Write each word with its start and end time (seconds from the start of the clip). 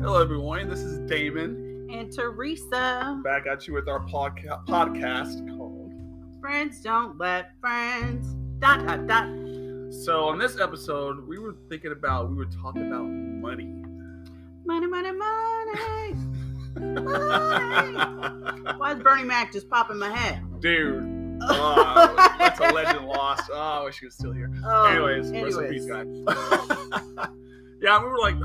Hello, 0.00 0.20
everyone. 0.20 0.68
This 0.68 0.80
is 0.80 0.98
Damon 1.10 1.88
And 1.92 2.12
Teresa. 2.12 3.20
back 3.24 3.46
at 3.46 3.66
you 3.66 3.74
with 3.74 3.88
our 3.88 4.00
podca- 4.06 4.64
podcast 4.66 5.46
called. 5.56 5.92
Friends 6.40 6.80
don't 6.80 7.18
let 7.18 7.52
friends. 7.60 8.34
Dot 8.58 8.86
dot 8.86 9.06
dot. 9.06 9.28
So, 9.92 10.28
on 10.28 10.38
this 10.38 10.58
episode, 10.58 11.26
we 11.26 11.38
were 11.38 11.56
thinking 11.68 11.92
about, 11.92 12.30
we 12.30 12.36
were 12.36 12.46
talking 12.46 12.86
about 12.88 13.04
money. 13.06 13.84
Money, 14.64 14.86
money, 14.86 15.12
money. 15.12 16.14
Why 18.78 18.92
is 18.96 19.02
Bernie 19.02 19.24
Mac 19.24 19.52
just 19.52 19.68
popping 19.68 19.98
my 19.98 20.10
head? 20.10 20.42
Dude, 20.60 21.38
oh, 21.42 22.14
that's 22.38 22.58
a 22.60 22.72
legend 22.72 23.06
lost. 23.06 23.50
Oh, 23.52 23.80
I 23.80 23.84
wish 23.84 23.98
he 24.00 24.06
was 24.06 24.14
still 24.14 24.32
here. 24.32 24.50
Oh, 24.64 24.84
anyways, 24.86 25.30
rest 25.30 25.58
in 25.58 25.64
anyways. 25.64 25.70
peace, 25.70 25.86
guy. 25.86 26.04
yeah, 27.82 28.02
we 28.02 28.08
were 28.08 28.18
like, 28.18 28.36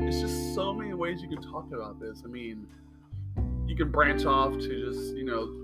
it's 0.00 0.20
just 0.20 0.54
so 0.54 0.72
many 0.72 0.94
ways 0.94 1.22
you 1.22 1.28
can 1.28 1.42
talk 1.42 1.72
about 1.72 2.00
this. 2.00 2.22
I 2.24 2.28
mean, 2.28 2.66
you 3.66 3.76
can 3.76 3.90
branch 3.90 4.24
off 4.24 4.52
to 4.52 4.90
just, 4.90 5.16
you 5.16 5.24
know, 5.24 5.54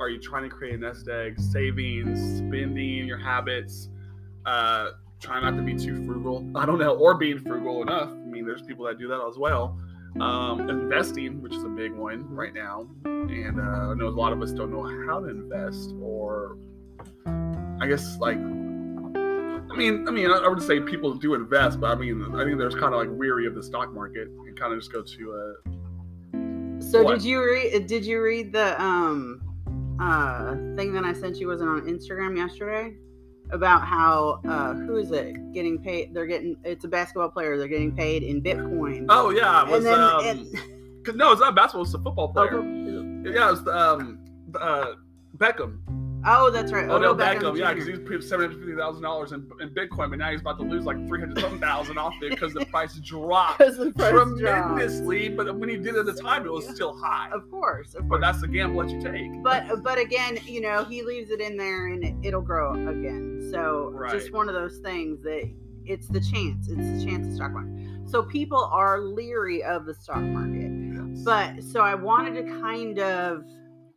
are 0.00 0.08
you 0.08 0.18
trying 0.18 0.42
to 0.42 0.48
create 0.48 0.74
a 0.74 0.78
nest 0.78 1.08
egg, 1.08 1.38
savings, 1.38 2.38
spending, 2.38 3.06
your 3.06 3.18
habits, 3.18 3.88
uh, 4.46 4.90
trying 5.20 5.44
not 5.44 5.56
to 5.56 5.62
be 5.62 5.74
too 5.74 6.04
frugal. 6.04 6.44
I 6.56 6.66
don't 6.66 6.78
know, 6.78 6.96
or 6.96 7.14
being 7.16 7.38
frugal 7.38 7.82
enough. 7.82 8.08
I 8.10 8.26
mean, 8.26 8.44
there's 8.44 8.62
people 8.62 8.84
that 8.86 8.98
do 8.98 9.08
that 9.08 9.24
as 9.28 9.38
well. 9.38 9.78
Um, 10.20 10.68
investing, 10.68 11.40
which 11.40 11.54
is 11.54 11.64
a 11.64 11.68
big 11.68 11.92
one 11.92 12.28
right 12.34 12.52
now, 12.52 12.86
and 13.04 13.58
uh, 13.58 13.92
I 13.92 13.94
know 13.94 14.08
a 14.08 14.10
lot 14.10 14.32
of 14.32 14.42
us 14.42 14.52
don't 14.52 14.70
know 14.70 14.82
how 15.06 15.20
to 15.20 15.28
invest, 15.28 15.94
or 16.02 16.58
I 17.80 17.86
guess 17.86 18.18
like 18.18 18.36
I 19.72 19.76
mean, 19.76 20.06
I 20.08 20.10
mean, 20.10 20.30
I 20.30 20.48
would 20.48 20.62
say 20.62 20.80
people 20.80 21.14
do 21.14 21.34
invest, 21.34 21.80
but 21.80 21.90
I 21.90 21.94
mean, 21.94 22.34
I 22.34 22.44
think 22.44 22.58
there's 22.58 22.74
kind 22.74 22.94
of 22.94 23.00
like 23.00 23.08
weary 23.10 23.46
of 23.46 23.54
the 23.54 23.62
stock 23.62 23.92
market 23.92 24.28
and 24.28 24.58
kind 24.58 24.72
of 24.72 24.78
just 24.78 24.92
go 24.92 25.02
to 25.02 25.54
uh, 25.66 26.80
So 26.80 27.02
What? 27.02 27.14
did 27.14 27.24
you 27.24 27.42
read? 27.42 27.86
Did 27.86 28.04
you 28.04 28.22
read 28.22 28.52
the 28.52 28.80
um 28.82 29.40
uh 30.00 30.54
thing 30.76 30.92
that 30.94 31.04
I 31.04 31.12
sent 31.12 31.38
you? 31.38 31.48
Was 31.48 31.60
it 31.60 31.68
on 31.68 31.82
Instagram 31.82 32.36
yesterday? 32.36 32.96
About 33.50 33.86
how 33.86 34.40
uh 34.48 34.74
who 34.74 34.96
is 34.96 35.10
it 35.10 35.52
getting 35.52 35.78
paid? 35.78 36.14
They're 36.14 36.26
getting 36.26 36.56
it's 36.64 36.84
a 36.84 36.88
basketball 36.88 37.28
player. 37.30 37.56
They're 37.58 37.68
getting 37.68 37.94
paid 37.94 38.22
in 38.22 38.42
Bitcoin. 38.42 39.06
oh 39.08 39.30
yeah, 39.30 39.62
it 39.62 39.68
was 39.68 39.84
and 39.84 39.86
then 39.86 40.00
um, 40.00 41.02
'cause- 41.04 41.14
no, 41.16 41.32
it's 41.32 41.40
not 41.40 41.54
basketball, 41.54 41.82
it's 41.82 41.94
a 41.94 41.98
football 41.98 42.32
player. 42.32 42.58
oh, 42.58 43.30
Yeah, 43.30 43.52
it's 43.52 43.66
um, 43.68 44.18
uh, 44.58 44.92
Beckham, 45.36 45.78
oh, 46.26 46.50
that's 46.50 46.72
right. 46.72 46.84
Odell 46.84 47.10
Odell 47.10 47.10
oh, 47.10 47.16
Beckham. 47.16 47.58
Yeah, 47.58 47.72
because 47.72 47.88
he's 47.88 47.98
paid 47.98 48.22
seven 48.22 48.46
hundred 48.46 48.58
fifty 48.64 48.76
thousand 48.76 49.02
dollars 49.02 49.32
in 49.32 49.48
in 49.60 49.70
Bitcoin, 49.70 50.10
but 50.10 50.18
now 50.18 50.30
he's 50.30 50.40
about 50.40 50.58
to 50.58 50.64
lose 50.64 50.84
like 50.84 50.96
three 51.08 51.20
hundred 51.20 51.38
something 51.40 51.60
thousand 51.60 51.98
off 52.04 52.14
it 52.22 52.30
because 52.30 52.52
the 52.52 52.64
price 52.66 52.94
dropped 52.96 53.58
the 53.58 53.92
price 53.96 54.10
dropped. 54.12 54.38
tremendously. 54.38 55.28
But 55.28 55.56
when 55.58 55.68
he 55.68 55.76
did 55.76 55.94
it 55.94 56.06
at 56.06 56.06
the 56.06 56.14
time, 56.20 56.46
it 56.46 56.52
was 56.52 56.66
still 56.68 56.96
high. 56.96 57.30
Of 57.32 57.50
course, 57.50 57.94
of 57.94 58.00
course. 58.00 58.10
But 58.10 58.20
that's 58.20 58.40
the 58.40 58.48
gamble 58.48 58.82
that 58.82 58.90
you 58.90 59.00
take. 59.00 59.42
But 59.42 59.82
but 59.82 59.98
again, 59.98 60.38
you 60.46 60.60
know, 60.60 60.84
he 60.84 61.02
leaves 61.02 61.30
it 61.30 61.40
in 61.40 61.56
there 61.56 61.88
and 61.88 62.04
it, 62.04 62.14
it'll 62.22 62.40
grow 62.40 62.72
again. 62.88 63.48
So 63.52 63.90
Right. 63.94 64.12
just 64.12 64.32
one 64.32 64.48
of 64.48 64.54
those 64.54 64.78
things 64.78 65.22
that 65.22 65.50
it's 65.84 66.08
the 66.08 66.20
chance. 66.20 66.68
It's 66.68 67.04
the 67.04 67.04
chance 67.04 67.26
of 67.26 67.34
stock 67.34 67.52
market. 67.52 68.08
So 68.08 68.22
people 68.22 68.64
are 68.72 69.00
leery 69.00 69.62
of 69.62 69.86
the 69.86 69.94
stock 69.94 70.22
market. 70.22 70.70
But 71.24 71.62
so 71.62 71.80
I 71.82 71.94
wanted 71.94 72.34
to 72.46 72.60
kind 72.60 72.98
of 72.98 73.44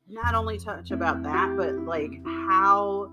not 0.07 0.35
only 0.35 0.57
touch 0.57 0.91
about 0.91 1.23
that, 1.23 1.55
but 1.57 1.75
like 1.79 2.11
how 2.25 3.11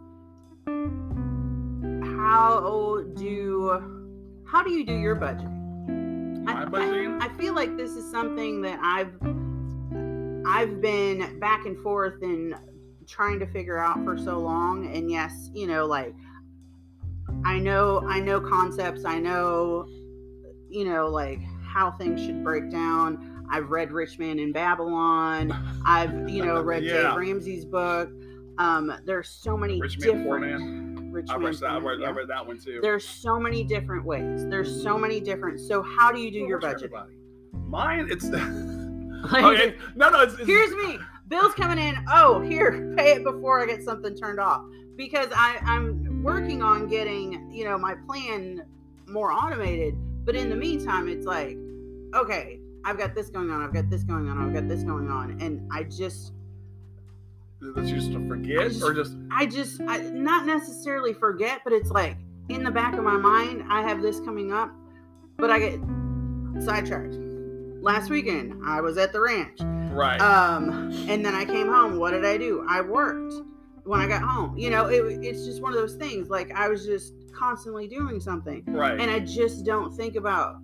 how 2.04 3.02
do 3.16 4.42
how 4.46 4.62
do 4.62 4.70
you 4.70 4.84
do 4.84 4.98
your 4.98 5.16
budgeting? 5.16 6.44
My 6.44 6.66
budgeting? 6.66 7.20
I, 7.22 7.26
I 7.26 7.28
feel 7.38 7.54
like 7.54 7.76
this 7.76 7.92
is 7.92 8.10
something 8.10 8.60
that 8.62 8.78
I've 8.82 9.14
I've 10.46 10.80
been 10.80 11.38
back 11.38 11.64
and 11.66 11.78
forth 11.78 12.22
in 12.22 12.54
trying 13.06 13.38
to 13.38 13.46
figure 13.46 13.78
out 13.78 14.04
for 14.04 14.18
so 14.18 14.38
long. 14.38 14.94
And 14.94 15.10
yes, 15.10 15.50
you 15.54 15.66
know, 15.66 15.86
like 15.86 16.14
I 17.44 17.58
know 17.58 18.04
I 18.06 18.20
know 18.20 18.40
concepts, 18.40 19.04
I 19.04 19.18
know 19.18 19.88
you 20.68 20.84
know, 20.86 21.08
like 21.08 21.40
how 21.62 21.90
things 21.92 22.24
should 22.24 22.42
break 22.44 22.70
down. 22.70 23.31
I've 23.52 23.70
read 23.70 23.92
Rich 23.92 24.18
Man 24.18 24.38
in 24.38 24.50
Babylon. 24.52 25.52
I've, 25.86 26.28
you 26.28 26.44
know, 26.44 26.60
read 26.62 26.82
Yeah. 26.82 27.02
Dave 27.10 27.16
Ramsey's 27.16 27.64
book. 27.64 28.10
Um, 28.58 28.92
there's 29.04 29.28
so 29.28 29.56
many 29.56 29.80
Rich 29.80 29.98
Man, 29.98 30.06
different 30.08 30.26
Poor 30.26 30.38
Man. 30.40 31.10
Rich 31.12 31.26
I 31.30 31.36
Man, 31.36 31.46
read 31.46 31.58
that. 31.58 31.70
I 31.70 31.78
read, 31.78 31.98
Man, 32.00 32.08
I 32.08 32.12
read 32.12 32.28
that 32.28 32.46
one 32.46 32.58
too. 32.58 32.80
There's 32.82 33.06
so 33.06 33.38
many 33.38 33.62
different 33.62 34.04
ways. 34.04 34.46
There's 34.48 34.82
so 34.82 34.98
many 34.98 35.20
different. 35.20 35.60
So 35.60 35.82
how 35.82 36.10
do 36.10 36.18
you 36.20 36.30
do 36.30 36.40
Well, 36.40 36.48
your 36.48 36.58
budget? 36.60 36.76
everybody. 36.84 37.12
Mine, 37.68 38.08
it's 38.10 38.24
Like, 39.30 39.44
okay. 39.44 39.76
No, 39.94 40.10
no, 40.10 40.20
it's, 40.22 40.34
it's 40.34 40.46
Here's 40.46 40.72
me. 40.72 40.98
Bill's 41.28 41.54
coming 41.54 41.78
in. 41.78 41.94
Oh, 42.12 42.40
here, 42.40 42.92
pay 42.96 43.12
it 43.12 43.22
before 43.24 43.62
I 43.62 43.66
get 43.66 43.82
something 43.84 44.16
turned 44.16 44.40
off. 44.40 44.62
Because 44.96 45.28
I, 45.34 45.58
I'm 45.62 46.22
working 46.22 46.60
on 46.62 46.88
getting, 46.88 47.50
you 47.50 47.64
know, 47.64 47.78
my 47.78 47.94
plan 48.06 48.64
more 49.06 49.32
automated. 49.32 49.94
But 50.24 50.34
in 50.34 50.50
the 50.50 50.56
meantime, 50.56 51.08
it's 51.08 51.24
like, 51.26 51.56
okay, 52.14 52.58
I've 52.84 52.98
got 52.98 53.14
this 53.14 53.30
going 53.30 53.50
on, 53.50 53.62
I've 53.62 53.72
got 53.72 53.88
this 53.90 54.02
going 54.02 54.28
on, 54.28 54.38
I've 54.38 54.52
got 54.54 54.68
this 54.68 54.82
going 54.82 55.08
on. 55.10 55.40
And 55.40 55.68
I 55.72 55.84
just 55.84 56.32
that 57.60 57.84
you 57.84 57.94
just 57.94 58.12
to 58.12 58.28
forget 58.28 58.70
just- 58.70 58.82
or 58.82 58.92
just 58.92 59.16
I 59.30 59.46
just 59.46 59.80
I, 59.82 59.98
not 59.98 60.46
necessarily 60.46 61.14
forget, 61.14 61.60
but 61.64 61.72
it's 61.72 61.90
like 61.90 62.16
in 62.48 62.64
the 62.64 62.70
back 62.70 62.94
of 62.94 63.04
my 63.04 63.16
mind, 63.16 63.64
I 63.68 63.82
have 63.82 64.02
this 64.02 64.18
coming 64.20 64.52
up, 64.52 64.70
but 65.38 65.50
I 65.50 65.58
get 65.58 65.80
sidetracked. 66.60 67.14
Last 67.80 68.10
weekend, 68.10 68.62
I 68.66 68.80
was 68.80 68.96
at 68.98 69.12
the 69.12 69.20
ranch. 69.20 69.60
right. 69.92 70.20
Um, 70.20 70.92
and 71.08 71.24
then 71.24 71.34
I 71.34 71.44
came 71.44 71.66
home. 71.66 71.98
What 71.98 72.12
did 72.12 72.24
I 72.24 72.36
do? 72.36 72.64
I 72.68 72.80
worked 72.80 73.34
when 73.84 74.00
I 74.00 74.06
got 74.06 74.22
home. 74.22 74.56
You 74.56 74.70
know, 74.70 74.86
it, 74.86 75.24
it's 75.24 75.44
just 75.44 75.62
one 75.62 75.72
of 75.72 75.78
those 75.78 75.94
things. 75.94 76.28
Like 76.28 76.52
I 76.52 76.68
was 76.68 76.84
just 76.84 77.14
constantly 77.32 77.88
doing 77.88 78.20
something, 78.20 78.62
right. 78.66 79.00
and 79.00 79.10
I 79.10 79.20
just 79.20 79.64
don't 79.64 79.92
think 79.96 80.16
about 80.16 80.56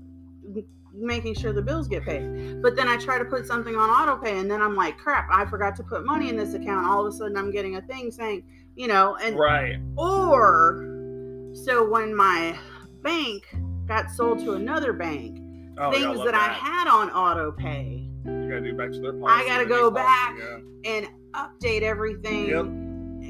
making 0.99 1.35
sure 1.35 1.53
the 1.53 1.63
bills 1.63 1.89
get 1.89 2.05
paid. 2.05 2.61
But 2.63 2.77
then 2.77 2.89
I 2.89 2.97
try 2.97 3.19
to 3.19 3.25
put 3.25 3.47
something 3.47 3.77
on 3.77 3.91
auto 3.91 4.17
pay, 4.23 4.39
and 4.39 4.51
then 4.51 4.61
I'm 4.61 4.77
like, 4.77 4.99
crap, 4.99 5.29
I 5.31 5.45
forgot 5.47 5.77
to 5.77 5.83
put 5.83 6.05
money 6.05 6.29
in 6.29 6.37
this 6.37 6.55
account. 6.55 6.87
All 6.87 7.07
of 7.07 7.13
a 7.13 7.17
sudden, 7.17 7.37
I'm 7.37 7.51
getting 7.51 7.77
a 7.77 7.83
thing 7.83 8.11
saying, 8.11 8.45
you 8.77 8.89
know, 8.89 9.17
and 9.17 9.39
right. 9.39 9.77
or 9.97 11.51
so 11.55 11.89
when 11.89 12.15
my 12.15 12.57
bank 13.03 13.45
got 13.87 14.11
sold 14.11 14.39
to 14.41 14.53
another 14.53 14.93
bank, 14.93 15.39
Oh, 15.81 15.93
things 15.93 16.19
love 16.19 16.27
that, 16.27 16.35
I 16.35 16.49
had 16.49 16.89
on 16.89 17.09
auto 17.11 17.53
pay 17.53 18.11
You 18.25 18.49
gotta 18.49 18.61
do 18.63 18.75
back 18.75 18.91
to 18.91 19.01
their 19.01 19.13
policy. 19.13 19.45
I 19.45 19.47
gotta 19.47 19.65
go 19.65 19.93
back 19.93 20.37
policy, 20.37 20.65
and 20.85 21.09
update 21.35 21.83
everything 21.83 22.49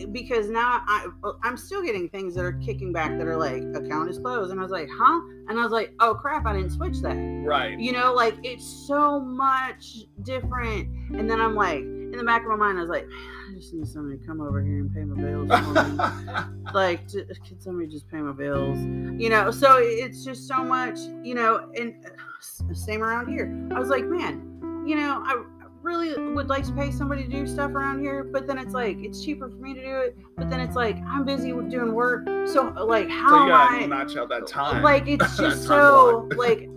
because 0.07 0.49
now 0.49 0.83
I 0.87 1.07
I'm 1.43 1.57
still 1.57 1.83
getting 1.83 2.09
things 2.09 2.35
that 2.35 2.45
are 2.45 2.53
kicking 2.53 2.93
back 2.93 3.17
that 3.19 3.27
are 3.27 3.37
like 3.37 3.63
account 3.75 4.11
is 4.11 4.19
closed. 4.19 4.51
And 4.51 4.61
I 4.61 4.63
was 4.63 4.73
like 4.73 4.89
huh? 4.91 5.21
And 5.49 5.59
I 5.59 5.63
was 5.63 5.73
like 5.73 5.95
oh 6.01 6.15
crap 6.15 6.47
I 6.47 6.55
didn't 6.55 6.71
switch 6.71 7.01
that. 7.01 7.17
Right. 7.45 7.79
you 7.79 7.93
know 7.93 8.13
like 8.13 8.35
it's 8.43 8.67
so 8.87 9.21
much 9.21 10.05
different. 10.23 10.89
And 11.17 11.31
then 11.31 11.41
I'm 11.41 11.55
like 11.55 11.81
in 11.81 12.13
the 12.13 12.25
back 12.25 12.43
of 12.43 12.49
my 12.49 12.57
mind 12.57 12.79
I 12.79 12.83
was 12.83 12.91
like 12.91 13.07
I 13.51 13.55
just 13.55 13.75
need 13.75 13.87
somebody 13.87 14.19
to 14.19 14.27
come 14.27 14.41
over 14.41 14.63
here 14.63 14.81
and 14.81 14.95
pay 14.95 15.05
my 15.05 15.21
bills 15.21 15.49
like 16.75 17.09
can 17.09 17.61
somebody 17.61 17.89
just 17.89 18.09
pay 18.11 18.19
my 18.19 18.33
bills? 18.33 18.79
You 19.21 19.29
know 19.31 19.51
so 19.51 19.79
it's 19.79 20.25
just 20.25 20.47
so 20.47 20.63
much 20.65 20.99
you 21.23 21.35
know 21.35 21.71
and 21.77 21.95
uh, 22.05 22.75
same 22.75 23.03
around 23.03 23.29
here. 23.29 23.69
I 23.75 23.79
was 23.79 23.89
like 23.89 24.05
man 24.05 24.49
you 24.89 24.95
know 24.95 25.23
i 25.27 25.43
really 25.89 26.35
would 26.35 26.49
like 26.51 26.65
to 26.65 26.73
pay 26.73 26.91
somebody 26.91 27.25
to 27.25 27.31
do 27.31 27.47
stuff 27.47 27.71
around 27.73 28.01
here 28.01 28.23
but 28.23 28.47
then 28.47 28.59
it's 28.59 28.75
like 28.75 28.99
it's 29.01 29.25
cheaper 29.25 29.49
for 29.49 29.57
me 29.57 29.73
to 29.73 29.81
do 29.83 29.97
it 29.97 30.17
but 30.37 30.51
then 30.51 30.61
it's 30.61 30.77
like 30.77 30.97
i'm 31.07 31.25
busy 31.25 31.55
with 31.55 31.71
doing 31.71 31.95
work 31.95 32.27
so 32.47 32.65
like 32.87 33.09
how 33.09 33.31
so 33.31 33.43
you 33.45 33.49
gotta 33.49 33.77
am 33.85 33.91
notch 33.91 34.15
out 34.17 34.29
that 34.29 34.47
time. 34.47 34.83
like 34.83 35.09
it's 35.09 35.37
just 35.39 35.65
so 35.65 36.29
like 36.37 36.69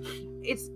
it's 0.43 0.69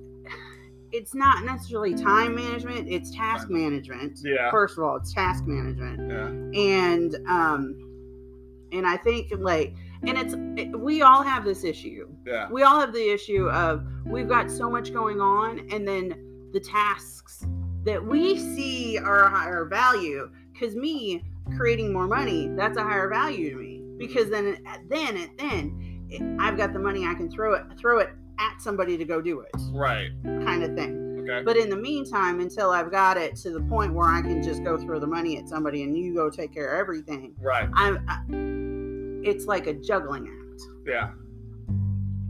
it's 0.92 1.16
not 1.16 1.46
necessarily 1.46 1.94
time 1.96 2.36
management 2.36 2.88
it's 2.90 3.16
task 3.16 3.50
management 3.50 4.20
Yeah. 4.24 4.52
first 4.52 4.78
of 4.78 4.84
all 4.84 4.98
it's 4.98 5.14
task 5.14 5.46
management 5.48 6.10
yeah. 6.12 6.28
and 6.62 7.16
um 7.30 8.68
and 8.74 8.86
i 8.86 8.98
think 8.98 9.32
like 9.38 9.74
and 10.04 10.18
it's 10.18 10.36
it, 10.60 10.78
we 10.78 11.02
all 11.04 11.24
have 11.24 11.46
this 11.46 11.64
issue 11.64 12.08
Yeah. 12.28 12.50
we 12.52 12.64
all 12.64 12.82
have 12.82 12.92
the 12.92 13.14
issue 13.14 13.50
of 13.50 13.86
we've 14.06 14.28
got 14.28 14.52
so 14.52 14.70
much 14.70 14.92
going 14.94 15.22
on 15.22 15.68
and 15.72 15.88
then 15.88 16.50
the 16.52 16.60
tasks 16.60 17.46
that 17.86 18.04
we 18.06 18.38
see 18.38 18.98
are 18.98 19.26
a 19.26 19.30
higher 19.30 19.66
value 19.66 20.30
because 20.54 20.76
me 20.76 21.24
creating 21.58 21.94
more 21.94 22.08
money 22.08 22.50
that's 22.56 22.78
a 22.78 22.84
higher 22.84 23.08
value 23.10 23.52
to 23.52 23.58
me 23.58 23.84
because 23.98 24.30
then 24.30 24.58
then 24.90 25.30
then 25.38 26.06
it, 26.10 26.22
i've 26.40 26.58
got 26.58 26.74
the 26.74 26.80
money 26.80 27.06
i 27.06 27.14
can 27.14 27.30
throw 27.30 27.54
it 27.54 27.64
throw 27.80 28.00
it 28.00 28.10
at 28.40 28.60
somebody 28.62 28.98
to 28.98 29.06
go 29.06 29.22
do 29.22 29.42
it 29.42 29.52
Right. 29.72 30.10
kind 30.24 30.64
of 30.64 30.76
thing 30.76 31.02
Okay. 31.28 31.44
but 31.44 31.58
in 31.58 31.72
the 31.72 31.76
meantime, 31.76 32.40
until 32.40 32.70
I've 32.70 32.92
got 32.92 33.18
it 33.18 33.36
to 33.38 33.50
the 33.50 33.62
point 33.62 33.96
where 33.96 34.08
I 34.08 34.22
can 34.22 34.44
just 34.44 34.64
go 34.64 34.78
throw 34.78 35.00
the 35.00 35.08
money 35.08 35.40
at 35.40 35.50
somebody 35.50 35.82
and 35.82 35.98
you 35.98 36.14
go 36.14 36.30
take 36.30 36.54
care 36.54 36.76
of 36.76 36.80
everything, 36.80 37.34
Right. 37.40 37.68
I'm. 37.74 38.06
I, 38.08 39.28
it's 39.28 39.46
like 39.48 39.66
a 39.66 39.74
juggling 39.74 40.28
act. 40.28 40.62
Yeah. 40.86 41.10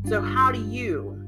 So 0.07 0.21
how 0.21 0.49
do 0.49 0.61
you? 0.61 1.21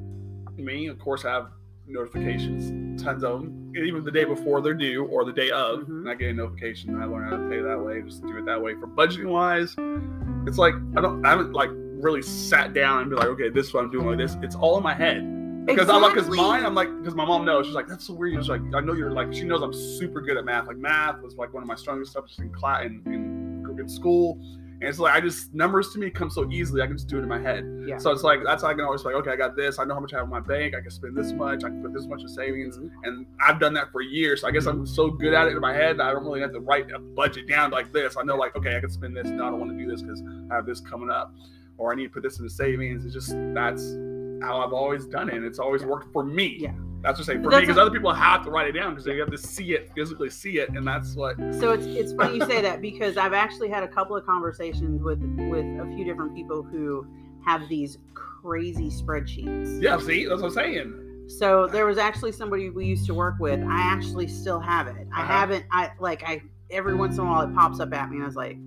Me, 0.55 0.87
of 0.87 0.97
course, 0.97 1.25
I 1.25 1.33
have 1.33 1.47
notifications, 1.87 3.03
tons 3.03 3.25
of 3.25 3.41
them, 3.41 3.66
even 3.85 4.03
the 4.03 4.11
day 4.11 4.23
before 4.25 4.61
they're 4.61 4.73
due 4.73 5.05
or 5.05 5.25
the 5.25 5.33
day 5.33 5.49
of, 5.51 5.81
Mhm. 5.81 5.87
and 6.01 6.09
I 6.09 6.15
get 6.15 6.29
a 6.29 6.33
notification. 6.33 6.95
I 6.95 7.05
learn 7.05 7.23
how 7.29 7.37
to 7.37 7.49
pay 7.49 7.61
that 7.61 7.79
way, 7.79 8.01
just 8.01 8.21
do 8.25 8.37
it 8.37 8.45
that 8.45 8.61
way. 8.61 8.75
For 8.75 8.87
budgeting 8.87 9.27
wise, 9.29 9.75
it's 10.47 10.57
like 10.57 10.73
I 10.95 11.01
don't, 11.01 11.25
I 11.25 11.29
haven't 11.29 11.53
like 11.53 11.69
really 11.73 12.21
sat 12.21 12.73
down 12.73 13.01
and 13.01 13.09
be 13.09 13.15
like, 13.15 13.27
okay, 13.27 13.49
this 13.49 13.67
is 13.67 13.73
what 13.73 13.83
I'm 13.83 13.91
doing 13.91 14.05
like 14.07 14.17
this. 14.17 14.37
It's 14.43 14.55
all 14.55 14.77
in 14.77 14.83
my 14.83 14.93
head. 14.93 15.33
Because 15.65 15.89
I'm 15.89 16.01
like, 16.01 16.13
because 16.13 16.29
mine, 16.29 16.65
I'm 16.65 16.75
like, 16.75 16.87
because 16.99 17.13
my 17.13 17.25
mom 17.25 17.43
knows. 17.43 17.65
She's 17.65 17.75
like, 17.75 17.87
that's 17.87 18.05
so 18.05 18.13
weird. 18.13 18.35
She's 18.41 18.47
like, 18.49 18.61
I 18.73 18.79
know 18.79 18.93
you're 18.93 19.11
like, 19.11 19.33
she 19.33 19.43
knows 19.43 19.61
I'm 19.61 19.73
super 19.73 20.21
good 20.21 20.37
at 20.37 20.45
math. 20.45 20.65
Like 20.67 20.77
math 20.77 21.21
was 21.21 21.35
like 21.35 21.53
one 21.53 21.61
of 21.61 21.67
my 21.67 21.75
strongest 21.75 22.13
subjects 22.13 22.39
in 22.39 22.49
class 22.53 22.85
in, 22.85 23.01
in, 23.05 23.77
in 23.77 23.89
school. 23.89 24.39
And 24.79 24.87
it's 24.87 24.99
like 24.99 25.15
I 25.15 25.21
just 25.21 25.53
numbers 25.55 25.91
to 25.93 25.99
me 25.99 26.11
come 26.11 26.29
so 26.29 26.47
easily. 26.51 26.83
I 26.83 26.87
can 26.87 26.97
just 26.97 27.07
do 27.07 27.17
it 27.17 27.23
in 27.23 27.27
my 27.27 27.39
head. 27.39 27.65
Yeah. 27.87 27.97
So 27.97 28.11
it's 28.11 28.21
like 28.21 28.41
that's 28.43 28.61
how 28.61 28.69
I 28.69 28.73
can 28.75 28.83
always 28.83 29.01
be 29.01 29.07
like, 29.09 29.15
okay, 29.15 29.31
I 29.31 29.35
got 29.35 29.55
this. 29.55 29.79
I 29.79 29.85
know 29.85 29.95
how 29.95 29.99
much 29.99 30.13
I 30.13 30.17
have 30.17 30.25
in 30.25 30.29
my 30.29 30.39
bank. 30.39 30.75
I 30.75 30.81
can 30.81 30.91
spend 30.91 31.17
this 31.17 31.31
much. 31.33 31.63
I 31.63 31.69
can 31.69 31.81
put 31.81 31.93
this 31.93 32.05
much 32.05 32.21
in 32.21 32.27
savings. 32.27 32.77
Mhm. 32.77 32.91
And 33.03 33.25
I've 33.43 33.59
done 33.59 33.73
that 33.73 33.91
for 33.91 34.01
years. 34.01 34.41
So 34.41 34.47
I 34.47 34.51
guess 34.51 34.67
I'm 34.67 34.85
so 34.85 35.09
good 35.09 35.33
at 35.33 35.47
it 35.47 35.53
in 35.53 35.59
my 35.61 35.73
head 35.73 35.97
that 35.99 36.05
I 36.05 36.11
don't 36.13 36.23
really 36.23 36.41
have 36.41 36.53
to 36.53 36.59
write 36.59 36.91
a 36.91 36.99
budget 36.99 37.47
down 37.47 37.71
like 37.71 37.91
this. 37.91 38.17
I 38.17 38.23
know 38.23 38.35
like, 38.35 38.55
okay, 38.55 38.77
I 38.77 38.79
can 38.79 38.91
spend 38.91 39.17
this. 39.17 39.27
No, 39.27 39.47
I 39.47 39.49
don't 39.49 39.59
want 39.59 39.71
to 39.71 39.77
do 39.83 39.89
this 39.89 40.03
because 40.03 40.21
I 40.51 40.55
have 40.55 40.67
this 40.67 40.79
coming 40.79 41.09
up, 41.09 41.33
or 41.77 41.91
I 41.91 41.95
need 41.95 42.03
to 42.03 42.09
put 42.09 42.21
this 42.21 42.37
in 42.37 42.43
the 42.45 42.49
savings. 42.51 43.03
It's 43.03 43.15
just 43.15 43.35
that's 43.55 43.95
how 44.43 44.59
I've 44.63 44.73
always 44.73 45.07
done 45.07 45.29
it. 45.29 45.35
And 45.35 45.43
it's 45.45 45.57
always 45.57 45.83
worked 45.83 46.13
for 46.13 46.23
me. 46.23 46.57
Yeah. 46.59 46.73
That's 47.07 47.19
just 47.19 47.27
saying 47.27 47.41
for 47.41 47.49
That's 47.49 47.61
me 47.61 47.67
because 47.67 47.77
other 47.79 47.89
people 47.89 48.11
have 48.13 48.43
to 48.43 48.51
write 48.51 48.67
it 48.67 48.73
down 48.73 48.89
because 48.91 49.05
they 49.05 49.15
have 49.17 49.31
to 49.31 49.37
see 49.37 49.71
it 49.73 49.89
physically 49.95 50.29
see 50.29 50.59
it, 50.59 50.67
and 50.69 50.85
that's 50.85 51.15
what. 51.15 51.37
So 51.57 51.71
it's 51.71 51.85
it's 51.85 52.11
funny 52.11 52.35
you 52.37 52.45
say 52.45 52.61
that 52.61 52.81
because 52.81 53.15
I've 53.15 53.31
actually 53.33 53.69
had 53.69 53.81
a 53.83 53.87
couple 53.87 54.15
of 54.17 54.25
conversations 54.25 55.01
with 55.01 55.19
with 55.49 55.63
a 55.65 55.89
few 55.95 56.03
different 56.03 56.35
people 56.35 56.63
who 56.63 57.07
have 57.45 57.61
these 57.69 57.97
crazy 58.13 58.89
spreadsheets. 58.89 59.81
Yeah. 59.81 59.97
See, 59.99 60.25
that's 60.25 60.41
what 60.41 60.49
I'm 60.49 60.53
saying. 60.53 61.03
So 61.29 61.65
there 61.67 61.85
was 61.85 61.97
actually 61.97 62.33
somebody 62.33 62.69
we 62.69 62.85
used 62.85 63.05
to 63.07 63.13
work 63.13 63.35
with. 63.39 63.61
I 63.61 63.79
actually 63.79 64.27
still 64.27 64.59
have 64.59 64.87
it. 64.87 65.07
I 65.15 65.21
Uh-huh. 65.21 65.33
haven't. 65.33 65.65
I 65.71 65.91
like 65.99 66.23
I 66.23 66.41
every 66.71 66.93
once 66.95 67.15
in 67.15 67.21
a 67.21 67.25
while 67.25 67.41
it 67.41 67.55
pops 67.55 67.79
up 67.79 67.93
at 67.93 68.09
me, 68.09 68.17
and 68.17 68.23
I 68.23 68.27
was 68.27 68.35
like, 68.35 68.57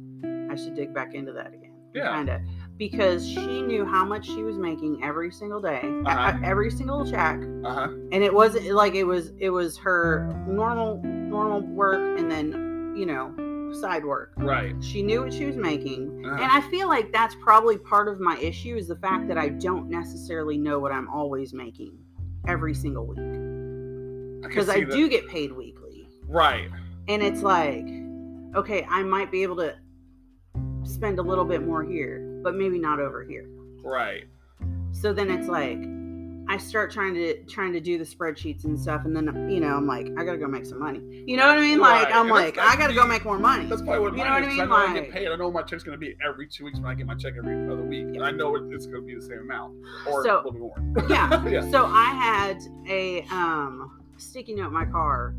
I 0.51 0.57
should 0.57 0.75
dig 0.75 0.95
back 0.95 1.15
into 1.15 1.33
that 1.33 1.49
again. 1.49 1.73
Yeah. 1.95 2.09
Kind 2.09 2.29
of 2.31 2.41
because 2.81 3.29
she 3.29 3.61
knew 3.61 3.85
how 3.85 4.07
much 4.07 4.25
she 4.27 4.43
was 4.43 4.57
making 4.57 5.05
every 5.05 5.31
single 5.31 5.61
day, 5.61 5.83
Uh-huh. 6.07 6.39
every 6.43 6.71
single 6.71 7.05
check, 7.09 7.39
Uh 7.63 7.75
huh. 7.75 7.89
and 8.11 8.25
it 8.25 8.33
wasn't 8.33 8.65
like 8.73 8.95
it 8.95 9.05
was 9.05 9.33
it 9.39 9.51
was 9.51 9.77
her 9.77 10.27
normal 10.49 11.01
normal 11.05 11.61
work 11.61 12.19
and 12.19 12.31
then 12.31 12.95
you 12.97 13.05
know 13.05 13.35
side 13.81 14.03
work. 14.05 14.33
Right. 14.39 14.75
She 14.83 15.03
knew 15.03 15.21
what 15.23 15.33
she 15.33 15.45
was 15.45 15.57
making. 15.57 16.25
Uh-huh. 16.25 16.43
And 16.43 16.51
I 16.51 16.61
feel 16.71 16.89
like 16.89 17.13
that's 17.13 17.37
probably 17.37 17.77
part 17.79 18.09
of 18.09 18.19
my 18.19 18.37
issue 18.39 18.75
is 18.77 18.89
the 18.89 18.97
fact 18.97 19.29
that 19.29 19.37
I 19.39 19.51
don't 19.51 19.89
necessarily 19.91 20.57
know 20.57 20.79
what 20.81 20.91
I'm 20.91 21.09
always 21.09 21.53
making 21.53 21.99
every 22.49 22.75
single 22.75 23.07
week. 23.07 24.43
Because 24.43 24.69
I 24.71 24.81
that. 24.81 24.91
do 24.91 25.07
get 25.09 25.29
paid 25.29 25.53
weekly. 25.53 26.09
Right. 26.27 26.69
And 27.09 27.23
it's 27.23 27.43
like, 27.43 27.87
okay, 28.57 28.85
I 28.89 29.03
might 29.05 29.31
be 29.31 29.43
able 29.45 29.57
to 29.57 29.77
spend 30.83 31.19
a 31.21 31.23
little 31.23 31.45
bit 31.45 31.65
more 31.65 31.85
here, 31.85 32.19
but 32.43 32.55
maybe 32.55 32.79
not 32.79 33.01
over 33.01 33.23
here. 33.25 33.47
Right. 33.83 34.25
So 34.93 35.13
then 35.13 35.31
it's 35.31 35.49
like 35.49 35.79
I 36.49 36.57
start 36.57 36.91
trying 36.91 37.15
to 37.15 37.45
trying 37.45 37.73
to 37.75 37.81
do 37.81 37.97
the 37.97 38.05
spreadsheets 38.05 38.65
and 38.65 38.79
stuff, 38.79 39.05
and 39.05 39.15
then 39.15 39.49
you 39.49 39.61
know 39.61 39.69
I'm 39.69 39.87
like 39.87 40.09
I 40.19 40.25
gotta 40.25 40.39
go 40.39 40.49
make 40.49 40.67
some 40.67 40.81
money. 40.81 41.01
You 41.27 41.37
know 41.37 41.47
what 41.47 41.59
I 41.59 41.61
mean? 41.61 41.79
Like 41.79 42.07
Right. 42.07 42.15
I'm 42.15 42.23
And 42.23 42.31
like 42.31 42.59
I 42.59 42.75
gotta 42.77 42.93
go 42.95 43.07
make 43.07 43.25
more 43.25 43.39
money. 43.39 43.67
That's 43.67 43.83
probably 43.83 44.01
what 44.01 44.17
You 44.17 44.25
know 44.25 44.31
what 44.31 44.43
I 44.43 44.47
mean? 44.49 44.61
I 44.61 44.65
know 44.65 44.75
I 44.75 44.85
Like- 44.87 44.95
get 45.05 45.13
paid. 45.13 45.29
I 45.29 45.37
know 45.37 45.51
my 45.53 45.63
check's 45.63 45.85
going 45.85 45.95
to 45.99 46.01
be 46.05 46.17
every 46.27 46.49
two 46.49 46.65
weeks 46.65 46.79
when 46.81 46.91
I 46.91 46.95
get 46.95 47.07
my 47.07 47.15
check 47.15 47.35
every 47.39 47.55
other 47.71 47.83
week. 47.83 48.03
And 48.17 48.25
I 48.25 48.33
know 48.33 48.57
it's 48.57 48.87
going 48.87 49.01
to 49.01 49.07
be 49.07 49.15
the 49.15 49.23
same 49.23 49.39
amount 49.43 49.77
or 50.09 50.25
So- 50.25 50.43
a 50.43 50.51
little 50.51 50.53
bit 50.53 50.61
more. 50.61 51.07
yeah. 51.09 51.49
yeah. 51.49 51.71
So 51.71 51.85
I 51.87 52.07
had 52.07 52.59
a 52.89 53.23
um, 53.31 54.00
sticky 54.21 54.55
note 54.55 54.69
in 54.69 54.73
my 54.73 54.85
car 54.85 55.35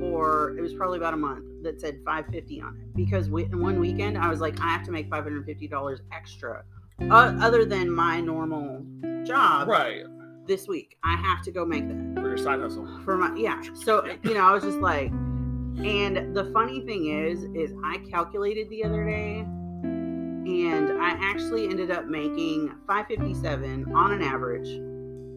for 0.00 0.56
it 0.56 0.60
was 0.60 0.74
probably 0.74 0.98
about 0.98 1.14
a 1.14 1.16
month 1.16 1.44
that 1.62 1.80
said 1.80 1.98
550 2.04 2.60
on 2.60 2.76
it 2.80 2.96
because 2.96 3.28
we, 3.28 3.44
in 3.44 3.60
one 3.60 3.80
weekend 3.80 4.16
I 4.18 4.28
was 4.28 4.40
like 4.40 4.60
I 4.60 4.68
have 4.68 4.84
to 4.84 4.92
make 4.92 5.08
550 5.10 5.66
dollars 5.68 6.00
extra, 6.12 6.64
uh, 7.10 7.36
other 7.40 7.64
than 7.64 7.90
my 7.90 8.20
normal 8.20 8.84
job 9.24 9.68
Right. 9.68 10.04
this 10.46 10.68
week. 10.68 10.96
I 11.04 11.16
have 11.16 11.42
to 11.44 11.50
go 11.50 11.64
make 11.64 11.88
that 11.88 12.20
For 12.22 12.28
your 12.28 12.38
side 12.38 12.60
hustle. 12.60 12.86
for 13.04 13.16
my 13.16 13.34
yeah. 13.36 13.60
So 13.74 14.04
you 14.22 14.34
know 14.34 14.40
I 14.40 14.52
was 14.52 14.62
just 14.62 14.78
like, 14.78 15.08
and 15.10 16.34
the 16.36 16.50
funny 16.52 16.80
thing 16.82 17.06
is, 17.06 17.44
is 17.54 17.74
I 17.84 17.98
calculated 18.10 18.68
the 18.70 18.84
other 18.84 19.04
day. 19.04 19.44
And 20.48 20.92
I 21.02 21.10
actually 21.20 21.66
ended 21.68 21.90
up 21.90 22.06
making 22.06 22.72
557 22.86 23.92
on 23.94 24.12
an 24.12 24.22
average 24.22 24.66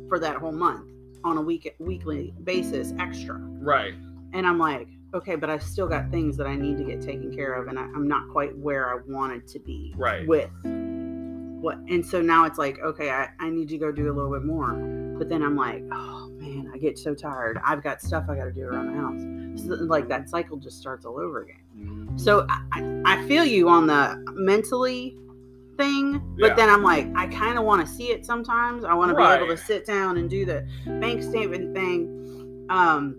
for 0.07 0.19
that 0.19 0.37
whole 0.37 0.53
month 0.53 0.87
on 1.23 1.37
a 1.37 1.41
week 1.41 1.73
weekly 1.79 2.33
basis 2.43 2.93
extra. 2.99 3.37
Right. 3.39 3.93
And 4.33 4.47
I'm 4.47 4.57
like, 4.59 4.87
okay, 5.13 5.35
but 5.35 5.49
I've 5.49 5.63
still 5.63 5.87
got 5.87 6.09
things 6.09 6.37
that 6.37 6.47
I 6.47 6.55
need 6.55 6.77
to 6.77 6.83
get 6.83 7.01
taken 7.01 7.35
care 7.35 7.53
of, 7.53 7.67
and 7.67 7.77
I, 7.77 7.83
I'm 7.83 8.07
not 8.07 8.29
quite 8.29 8.57
where 8.57 8.89
I 8.93 8.99
wanted 9.07 9.47
to 9.49 9.59
be 9.59 9.93
Right. 9.97 10.25
with 10.27 10.49
what. 11.61 11.77
And 11.89 12.05
so 12.05 12.21
now 12.21 12.45
it's 12.45 12.57
like, 12.57 12.79
okay, 12.79 13.11
I, 13.11 13.29
I 13.39 13.49
need 13.49 13.69
to 13.69 13.77
go 13.77 13.91
do 13.91 14.11
a 14.11 14.13
little 14.13 14.31
bit 14.31 14.43
more. 14.43 14.71
But 15.17 15.29
then 15.29 15.43
I'm 15.43 15.55
like, 15.55 15.83
oh 15.91 16.29
man, 16.39 16.71
I 16.73 16.77
get 16.77 16.97
so 16.97 17.13
tired. 17.13 17.59
I've 17.63 17.83
got 17.83 18.01
stuff 18.01 18.25
I 18.29 18.35
got 18.35 18.45
to 18.45 18.51
do 18.51 18.61
around 18.63 18.87
the 18.87 19.01
house. 19.01 19.21
So, 19.67 19.83
like 19.83 20.07
that 20.07 20.29
cycle 20.29 20.57
just 20.57 20.79
starts 20.79 21.05
all 21.05 21.19
over 21.19 21.41
again. 21.43 21.57
Mhm. 21.77 22.19
So 22.19 22.47
I 22.49 23.01
I 23.05 23.27
feel 23.27 23.43
you 23.45 23.67
on 23.69 23.85
the 23.85 24.23
mentally 24.33 25.17
thing, 25.81 26.21
but 26.39 26.47
Yeah. 26.49 26.53
then 26.55 26.69
I'm 26.69 26.83
like, 26.83 27.07
I 27.15 27.27
kind 27.27 27.57
of 27.57 27.63
want 27.65 27.85
to 27.85 27.91
see 27.91 28.11
it 28.11 28.25
sometimes. 28.25 28.83
I 28.83 28.93
want 28.93 29.09
to 29.11 29.15
be 29.15 29.23
able 29.23 29.47
to 29.47 29.57
sit 29.57 29.85
down 29.85 30.17
and 30.17 30.29
do 30.29 30.45
the 30.45 30.65
bank 30.85 31.23
statement 31.23 31.75
thing. 31.75 32.67
Um, 32.69 33.15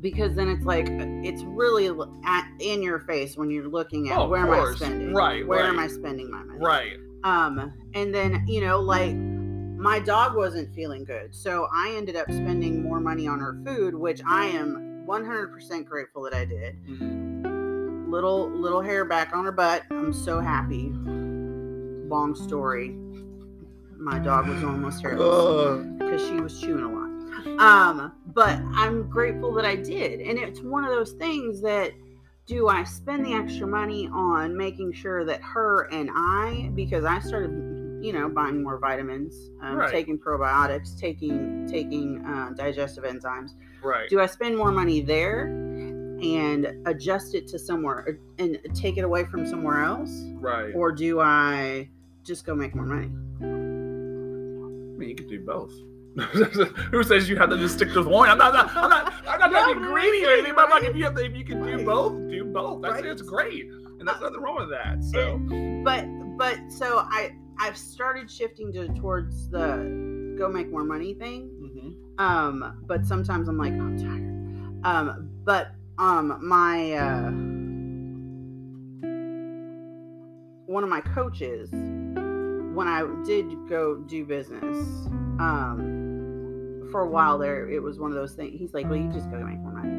because 0.00 0.34
then 0.34 0.48
it's 0.48 0.64
like 0.64 0.86
it's 0.90 1.42
really 1.44 1.88
at, 2.24 2.46
in 2.60 2.82
your 2.82 3.00
face 3.00 3.36
when 3.36 3.50
you're 3.50 3.68
looking 3.68 4.10
at 4.10 4.18
Oh, 4.18 4.28
where 4.28 4.40
am 4.40 4.50
I 4.50 4.74
spending, 4.74 5.14
Right, 5.14 5.46
Where 5.46 5.64
am. 5.64 5.78
I 5.78 5.86
spending 5.88 6.30
my 6.30 6.42
money? 6.42 6.60
Right. 6.60 6.96
Um, 7.24 7.72
and 7.94 8.14
then 8.14 8.44
you 8.46 8.60
know, 8.60 8.80
like 8.80 9.14
my 9.16 9.98
dog 9.98 10.36
wasn't 10.36 10.74
feeling 10.74 11.04
good, 11.04 11.34
so 11.34 11.68
I 11.74 11.94
ended 11.96 12.16
up 12.16 12.30
spending 12.30 12.82
more 12.82 13.00
money 13.00 13.26
on 13.26 13.40
her 13.40 13.56
food, 13.66 13.94
which 13.94 14.20
I 14.26 14.46
am 14.46 15.04
100% 15.08 15.84
grateful 15.86 16.22
that 16.22 16.34
I 16.34 16.44
did 16.44 16.76
Mhm. 16.86 18.10
little 18.10 18.50
little 18.50 18.82
hair 18.82 19.04
back 19.06 19.34
on 19.34 19.44
her 19.46 19.52
butt. 19.52 19.82
I'm 19.90 20.12
so 20.12 20.38
happy. 20.40 20.92
Long 22.08 22.34
story. 22.34 22.90
My 23.96 24.18
dog 24.18 24.48
was 24.48 24.62
almost 24.62 25.02
hairless 25.02 25.86
because 25.98 26.26
she 26.26 26.40
was 26.40 26.60
chewing 26.60 26.84
a 26.84 26.88
lot. 26.88 27.04
Um, 27.58 28.12
but 28.26 28.58
I'm 28.74 29.08
grateful 29.08 29.52
that 29.54 29.64
I 29.64 29.76
did, 29.76 30.20
and 30.20 30.38
it's 30.38 30.60
one 30.60 30.84
of 30.84 30.90
those 30.90 31.12
things 31.12 31.62
that 31.62 31.92
do 32.46 32.68
I 32.68 32.84
spend 32.84 33.24
the 33.24 33.32
extra 33.32 33.66
money 33.66 34.08
on 34.12 34.56
making 34.56 34.92
sure 34.92 35.24
that 35.24 35.40
her 35.42 35.88
and 35.92 36.10
I, 36.12 36.70
because 36.74 37.04
I 37.04 37.18
started, 37.20 37.50
you 38.04 38.12
know, 38.12 38.28
buying 38.28 38.62
more 38.62 38.78
vitamins, 38.78 39.50
um, 39.62 39.76
Right. 39.76 39.90
taking 39.90 40.18
probiotics, 40.18 40.98
taking 40.98 41.66
taking 41.66 42.24
uh, 42.26 42.50
digestive 42.54 43.04
enzymes 43.04 43.52
Right. 43.82 44.08
do 44.08 44.20
I 44.20 44.26
spend 44.26 44.56
more 44.56 44.72
money 44.72 45.00
there 45.00 45.44
and 45.46 46.66
adjust 46.86 47.34
it 47.34 47.46
to 47.48 47.58
somewhere 47.58 48.18
and 48.38 48.58
take 48.74 48.96
it 48.98 49.04
away 49.04 49.24
from 49.24 49.46
somewhere 49.46 49.82
else? 49.82 50.10
Right. 50.34 50.72
Or 50.74 50.92
do 50.92 51.20
I 51.20 51.88
just 52.24 52.44
go 52.46 52.54
make 52.54 52.74
more 52.74 52.86
money? 52.86 53.10
I 53.40 53.44
mean, 54.98 55.08
you 55.10 55.14
could 55.16 55.28
do 55.28 55.40
both. 55.40 55.72
Who 56.92 57.02
says 57.02 57.28
you 57.28 57.36
have 57.36 57.50
to 57.50 57.58
just 57.58 57.74
stick 57.74 57.92
to 57.94 58.02
one? 58.02 58.28
I'm 58.28 58.38
not. 58.38 58.54
I'm 58.54 58.88
not. 58.88 59.12
I'm 59.28 59.40
not 59.40 59.50
trying 59.50 59.74
to 59.74 59.80
be 59.80 59.86
No, 59.86 59.92
greedy 59.92 60.24
or 60.24 60.30
anything. 60.30 60.54
But 60.54 60.66
I'm 60.66 60.70
like, 60.70 60.84
if 60.84 60.94
you 60.96 61.02
have 61.04 61.14
to, 61.16 61.24
if 61.24 61.34
you 61.34 61.44
can 61.44 61.60
do 61.62 61.84
both, 61.84 62.12
do 62.30 62.44
both. 62.44 62.82
That's 62.82 62.94
Right. 62.94 63.06
it's 63.06 63.22
great, 63.22 63.64
and 63.66 64.06
there's 64.06 64.20
nothing 64.20 64.40
wrong 64.40 64.56
with 64.56 64.70
that. 64.70 65.02
So. 65.02 65.38
But 65.84 66.06
but 66.38 66.58
so 66.70 66.98
I 67.10 67.32
I've 67.58 67.76
started 67.76 68.30
shifting 68.30 68.72
to 68.74 68.88
towards 68.94 69.48
the 69.50 70.34
go 70.38 70.48
make 70.48 70.70
more 70.70 70.84
money 70.84 71.14
thing. 71.14 71.50
Mhm. 71.60 72.20
Um, 72.24 72.82
but 72.86 73.04
sometimes 73.04 73.48
I'm 73.48 73.58
like, 73.58 73.72
oh, 73.72 73.80
I'm 73.80 73.98
tired. 73.98 74.84
Um, 74.84 75.30
but 75.44 75.72
um 75.98 76.38
my 76.42 76.92
uh 76.92 77.30
one 80.74 80.82
of 80.82 80.90
my 80.90 81.00
coaches 81.00 81.70
when 81.70 82.88
I 82.88 83.06
did 83.24 83.46
go 83.68 83.94
do 83.94 84.24
business, 84.24 84.76
um, 85.38 86.88
for 86.90 87.02
a 87.02 87.08
while 87.08 87.38
there, 87.38 87.70
it 87.70 87.80
was 87.80 88.00
one 88.00 88.10
of 88.10 88.16
those 88.16 88.34
things. 88.34 88.58
He's 88.58 88.74
like, 88.74 88.86
"Well, 88.86 88.96
you 88.96 89.08
just 89.12 89.30
go 89.30 89.38
make 89.38 89.60
more 89.60 89.70
money. 89.70 89.94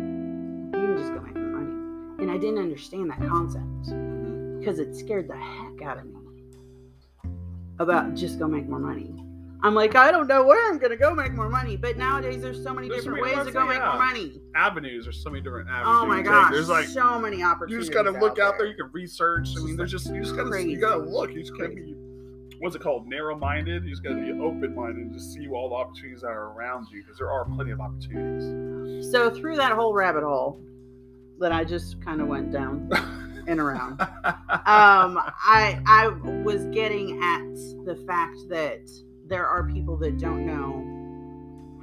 You 0.77 0.86
can 0.86 0.98
just 0.98 1.13
go 1.13 1.22
make 1.22 1.34
more 1.34 1.62
money," 1.62 2.22
and 2.22 2.29
I 2.29 2.38
didn't 2.38 2.60
understand 2.60 3.10
that 3.10 3.25
concept 3.25 3.86
because 4.60 4.79
it 4.79 4.94
scared 4.94 5.29
the 5.29 5.38
heck 5.38 5.82
out 5.82 5.98
of 5.98 6.08
me 6.08 6.20
about 7.79 8.13
just 8.13 8.38
go 8.38 8.46
make 8.46 8.67
more 8.67 8.79
money. 8.79 9.15
I'm 9.63 9.75
like, 9.75 9.96
I 9.96 10.12
don't 10.12 10.27
know 10.27 10.46
where 10.46 10.70
I'm 10.70 10.77
gonna 10.77 10.98
go 10.98 11.15
make 11.15 11.32
more 11.32 11.50
money, 11.50 11.77
but 11.77 11.98
nowadays 11.98 12.41
there's 12.41 12.62
so 12.62 12.74
many 12.74 12.89
different 12.89 13.22
ways 13.22 13.46
to 13.46 13.51
go 13.51 13.65
make 13.65 13.79
more 13.79 13.98
money. 13.98 14.41
Avenues. 14.55 15.05
There's 15.05 15.21
so 15.21 15.29
many 15.29 15.43
different 15.43 15.69
avenues. 15.69 15.97
Oh 16.01 16.05
my 16.05 16.21
gosh, 16.21 16.51
There's 16.51 16.69
like 16.69 16.88
so 16.88 17.19
many 17.19 17.43
opportunities. 17.43 17.74
you 17.74 17.79
just 17.79 17.93
gotta 17.93 18.17
look 18.17 18.39
out 18.39 18.57
there. 18.57 18.59
there. 18.59 18.67
You 18.67 18.75
can 18.75 18.89
research. 18.93 19.50
I 19.57 19.62
mean, 19.63 19.75
there's 19.75 19.91
just 19.91 20.07
you 20.07 20.21
just 20.21 20.35
gotta 20.35 20.50
crazy. 20.50 20.71
you 20.71 20.79
gotta 20.79 21.01
look. 21.01 21.31
You 21.31 21.41
just 21.41 21.55
can't 21.57 21.75
be 21.75 21.93
what's 22.59 22.75
it 22.75 22.81
called? 22.81 23.07
Narrow 23.07 23.38
minded. 23.38 23.83
You 23.83 23.89
just 23.91 24.03
got 24.03 24.09
to 24.12 24.15
be 24.15 24.31
open 24.31 24.75
minded 24.75 24.97
and 24.97 25.13
just 25.13 25.33
see 25.33 25.47
all 25.47 25.69
the 25.69 25.75
opportunities 25.75 26.21
that 26.21 26.27
are 26.27 26.51
around 26.51 26.88
you 26.91 27.01
because 27.03 27.17
there 27.17 27.29
are 27.31 27.45
plenty 27.45 27.71
of 27.71 27.79
opportunities. 27.81 29.12
So 29.12 29.29
through 29.29 29.57
that 29.57 29.74
whole 29.74 29.93
rabbit 29.93 30.24
hole 30.24 30.59
that 31.39 31.51
I 31.51 31.63
just 31.63 32.01
kind 32.03 32.21
of 32.21 32.27
went 32.27 32.51
down 32.51 32.89
and 33.47 33.59
around, 33.59 34.01
um, 34.01 35.19
I 35.19 35.79
I 35.85 36.07
was 36.43 36.65
getting 36.67 37.21
at 37.21 37.55
the 37.85 38.01
fact 38.07 38.38
that 38.50 38.89
there 39.27 39.45
are 39.45 39.69
people 39.69 39.97
that 39.97 40.17
don't 40.17 40.45
know 40.45 40.83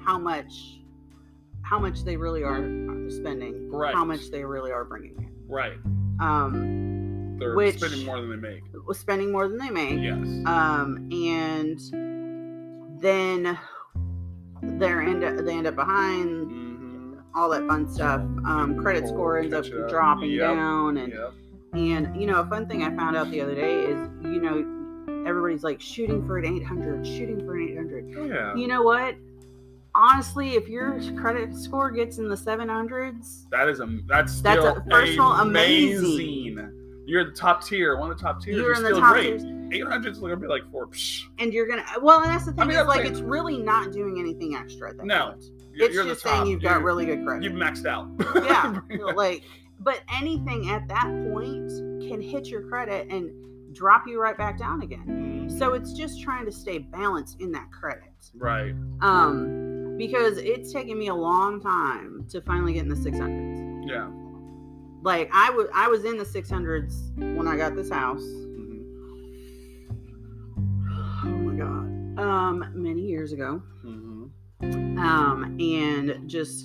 how 0.04 0.18
much 0.18 0.80
how 1.72 1.78
much 1.78 2.04
they 2.04 2.18
really 2.18 2.42
are 2.44 2.58
spending, 3.08 3.70
Right. 3.70 3.94
how 3.94 4.04
much 4.04 4.30
they 4.30 4.44
really 4.44 4.70
are 4.72 4.84
bringing 4.84 5.14
in. 5.16 5.30
right. 5.48 5.78
Um, 6.20 7.38
They're 7.38 7.54
Which- 7.56 7.78
spending 7.78 8.04
more 8.04 8.20
than 8.20 8.28
they 8.30 8.36
make. 8.36 8.62
spending 8.92 9.32
more 9.32 9.48
than 9.48 9.56
they 9.56 9.70
make. 9.70 9.98
Yes. 9.98 10.44
um, 10.46 11.08
and 11.10 11.80
then 13.00 13.58
they're 14.62 15.00
end 15.00 15.24
up, 15.24 15.44
they 15.46 15.54
end 15.54 15.66
up 15.66 15.74
behind 15.74 16.50
hmm 16.50 17.14
all 17.34 17.48
that 17.48 17.66
fun 17.66 17.88
stuff. 17.88 18.20
Um, 18.44 18.76
credit 18.76 19.08
score 19.08 19.38
ends 19.38 19.54
up 19.54 19.64
up. 19.64 19.88
dropping 19.88 20.30
Yep. 20.30 20.54
down, 20.54 20.96
and 20.98 21.10
Yep. 21.14 21.32
and 21.72 22.20
you 22.20 22.26
know 22.26 22.40
a 22.40 22.46
fun 22.46 22.66
thing 22.66 22.82
I 22.82 22.94
found 22.94 23.16
out 23.16 23.30
the 23.30 23.40
other 23.40 23.54
day 23.54 23.84
is 23.86 24.08
you 24.22 24.40
know 24.42 24.62
everybody's 25.26 25.64
like 25.64 25.80
shooting 25.80 26.24
for 26.26 26.36
an 26.36 26.44
800, 26.44 27.06
shooting 27.06 27.40
for 27.46 27.56
an 27.56 27.62
800. 27.70 28.14
Oh, 28.18 28.24
yeah. 28.26 28.54
You 28.54 28.68
know 28.68 28.82
what? 28.82 29.14
Honestly, 29.94 30.54
if 30.54 30.68
your 30.68 30.98
credit 31.16 31.54
score 31.54 31.90
gets 31.90 32.18
in 32.18 32.28
the 32.28 32.36
700s, 32.36 33.48
That 33.50 33.68
is 33.68 33.80
a 33.80 33.86
that's 34.06 34.40
That's 34.40 34.60
still 34.60 34.76
a- 34.76 34.84
first 34.90 35.12
of 35.14 35.20
all, 35.20 35.32
amazing. 35.40 36.78
You're 37.04 37.24
the 37.24 37.32
top 37.32 37.64
tier, 37.64 37.96
one 37.98 38.10
of 38.10 38.16
the 38.16 38.22
top 38.22 38.40
tiers. 38.40 38.56
You're 38.56 38.66
You're, 38.66 38.74
in 38.76 38.82
the 38.82 38.88
still 38.90 39.00
top 39.00 39.12
great. 39.14 39.40
tiers. 39.40 39.42
800's 39.44 40.18
gonna 40.18 40.36
be 40.36 40.46
like 40.46 40.70
four. 40.70 40.86
Psh, 40.88 41.22
and 41.38 41.52
you're 41.52 41.66
gonna 41.66 41.84
well, 42.00 42.20
and 42.22 42.30
that's 42.30 42.44
the 42.44 42.52
thing 42.52 42.60
I 42.60 42.64
mean, 42.64 42.76
is 42.78 42.86
like 42.86 43.04
it's 43.04 43.20
really 43.20 43.58
not 43.58 43.92
doing 43.92 44.18
anything 44.18 44.54
extra. 44.54 44.90
At 44.90 44.98
that 44.98 45.06
No. 45.06 45.30
point. 45.32 45.44
It's 45.74 45.94
you're 45.94 46.04
just 46.04 46.22
saying 46.22 46.46
you've 46.46 46.62
got 46.62 46.72
You're- 46.72 46.84
really 46.84 47.06
good 47.06 47.24
credit. 47.24 47.42
You've 47.44 47.54
maxed 47.54 47.86
out. 47.86 48.08
yeah 48.44 48.80
like 49.14 49.42
but 49.80 50.00
anything 50.14 50.70
at 50.70 50.86
that 50.88 51.06
point 51.32 51.68
can 52.08 52.20
hit 52.20 52.46
your 52.48 52.62
credit 52.68 53.08
and 53.10 53.32
drop 53.74 54.04
you 54.06 54.20
right 54.20 54.36
back 54.38 54.58
down 54.58 54.82
again 54.82 55.48
so 55.58 55.72
it's 55.72 55.92
just 55.94 56.20
trying 56.22 56.44
to 56.44 56.52
stay 56.52 56.78
balanced 56.78 57.40
in 57.40 57.50
that 57.50 57.68
credit 57.72 58.12
right. 58.34 58.74
um 59.00 59.81
because 60.06 60.38
it's 60.38 60.72
taken 60.72 60.98
me 60.98 61.08
a 61.08 61.14
long 61.14 61.60
time 61.60 62.26
to 62.28 62.40
finally 62.42 62.72
get 62.72 62.82
in 62.82 62.88
the 62.88 62.94
600s 62.96 63.88
Yeah. 63.88 64.08
like 65.02 65.30
i 65.32 65.50
was 65.50 65.66
i 65.74 65.86
was 65.88 66.04
in 66.04 66.16
the 66.18 66.24
600s 66.24 67.16
when 67.36 67.46
i 67.46 67.56
got 67.56 67.74
this 67.76 67.90
house. 67.90 68.22
Hmm 68.22 68.82
oh 71.24 71.38
my 71.48 71.54
god. 71.54 71.84
Um 72.22 72.72
many 72.74 73.02
years 73.02 73.32
ago. 73.32 73.62
Mm-hmm. 73.84 74.98
um, 74.98 75.56
and 75.60 76.28
just 76.28 76.64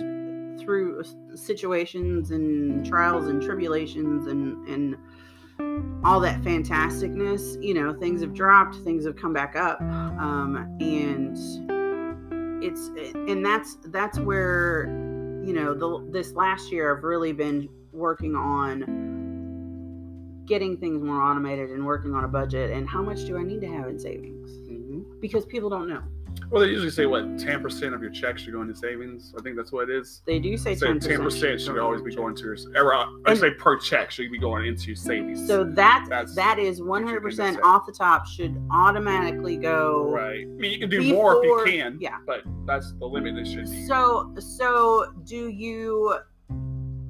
through 0.59 1.03
situations 1.35 2.31
and 2.31 2.85
trials 2.85 3.27
and 3.27 3.41
tribulations 3.41 4.27
and 4.27 4.67
and 4.67 4.95
all 6.03 6.19
that 6.19 6.41
fantasticness 6.43 7.61
you 7.63 7.73
know 7.73 7.93
things 7.93 8.21
have 8.21 8.33
dropped 8.33 8.75
things 8.77 9.05
have 9.05 9.15
come 9.15 9.33
back 9.33 9.55
up. 9.55 9.79
Um, 9.81 10.77
and 10.79 11.37
it's 12.61 12.89
and 13.15 13.45
that's 13.45 13.77
that's 13.85 14.19
where 14.19 14.85
you 15.43 15.53
know 15.53 15.73
the 15.73 16.11
this 16.11 16.33
last 16.33 16.71
year 16.71 16.95
i've 16.95 17.03
really 17.03 17.31
been 17.31 17.69
working 17.91 18.35
on 18.35 18.83
getting 20.45 20.77
things 20.77 21.03
more 21.03 21.21
automated 21.21 21.69
and 21.71 21.85
working 21.85 22.13
on 22.13 22.23
a 22.23 22.27
budget 22.27 22.71
and 22.71 22.87
how 22.87 23.01
much 23.01 23.25
do 23.25 23.37
i 23.37 23.43
need 23.43 23.59
to 23.61 23.67
have 23.67 23.87
in 23.87 23.99
savings? 23.99 24.49
Hmm 24.67 24.77
because 25.19 25.45
people 25.45 25.69
don't 25.69 25.87
know 25.87 26.03
Well, 26.49 26.61
they 26.61 26.69
usually 26.69 26.91
say 26.91 27.05
what 27.05 27.37
ten 27.37 27.61
percent 27.61 27.93
of 27.93 28.01
your 28.01 28.11
checks 28.11 28.41
should 28.41 28.53
go 28.53 28.61
into 28.61 28.75
savings. 28.75 29.33
I 29.37 29.41
think 29.41 29.55
that's 29.57 29.71
what 29.71 29.89
it 29.89 29.95
is. 29.95 30.21
they 30.25 30.39
do 30.39 30.57
say 30.57 30.75
10% 30.75 31.59
should 31.59 31.77
always 31.77 32.01
be 32.01 32.15
going 32.15 32.35
to 32.35 32.43
your. 32.43 32.57
Or, 32.75 32.93
uh, 32.93 33.05
I 33.25 33.33
say 33.33 33.51
per 33.51 33.77
check 33.79 34.11
should 34.11 34.31
be 34.31 34.37
going 34.37 34.65
into 34.65 34.95
savings. 34.95 35.45
So 35.45 35.63
that 35.63 36.05
that's, 36.09 36.35
that 36.35 36.59
is 36.59 36.81
one 36.81 37.03
hundred 37.03 37.21
percent 37.21 37.59
off 37.63 37.85
the 37.85 37.91
top 37.91 38.25
should 38.27 38.55
automatically 38.71 39.57
go. 39.57 40.09
right. 40.11 40.41
I 40.41 40.45
mean, 40.45 40.71
you 40.71 40.79
can 40.79 40.89
do 40.89 41.13
more 41.13 41.37
if 41.37 41.43
you 41.43 41.63
can. 41.65 41.97
yeah. 41.99 42.17
But 42.25 42.43
that's 42.65 42.93
the 42.93 43.05
limit. 43.05 43.37
It 43.37 43.47
should 43.47 43.69
be. 43.69 43.85
So 43.85 44.33
so 44.39 45.13
do 45.25 45.49
you 45.49 46.17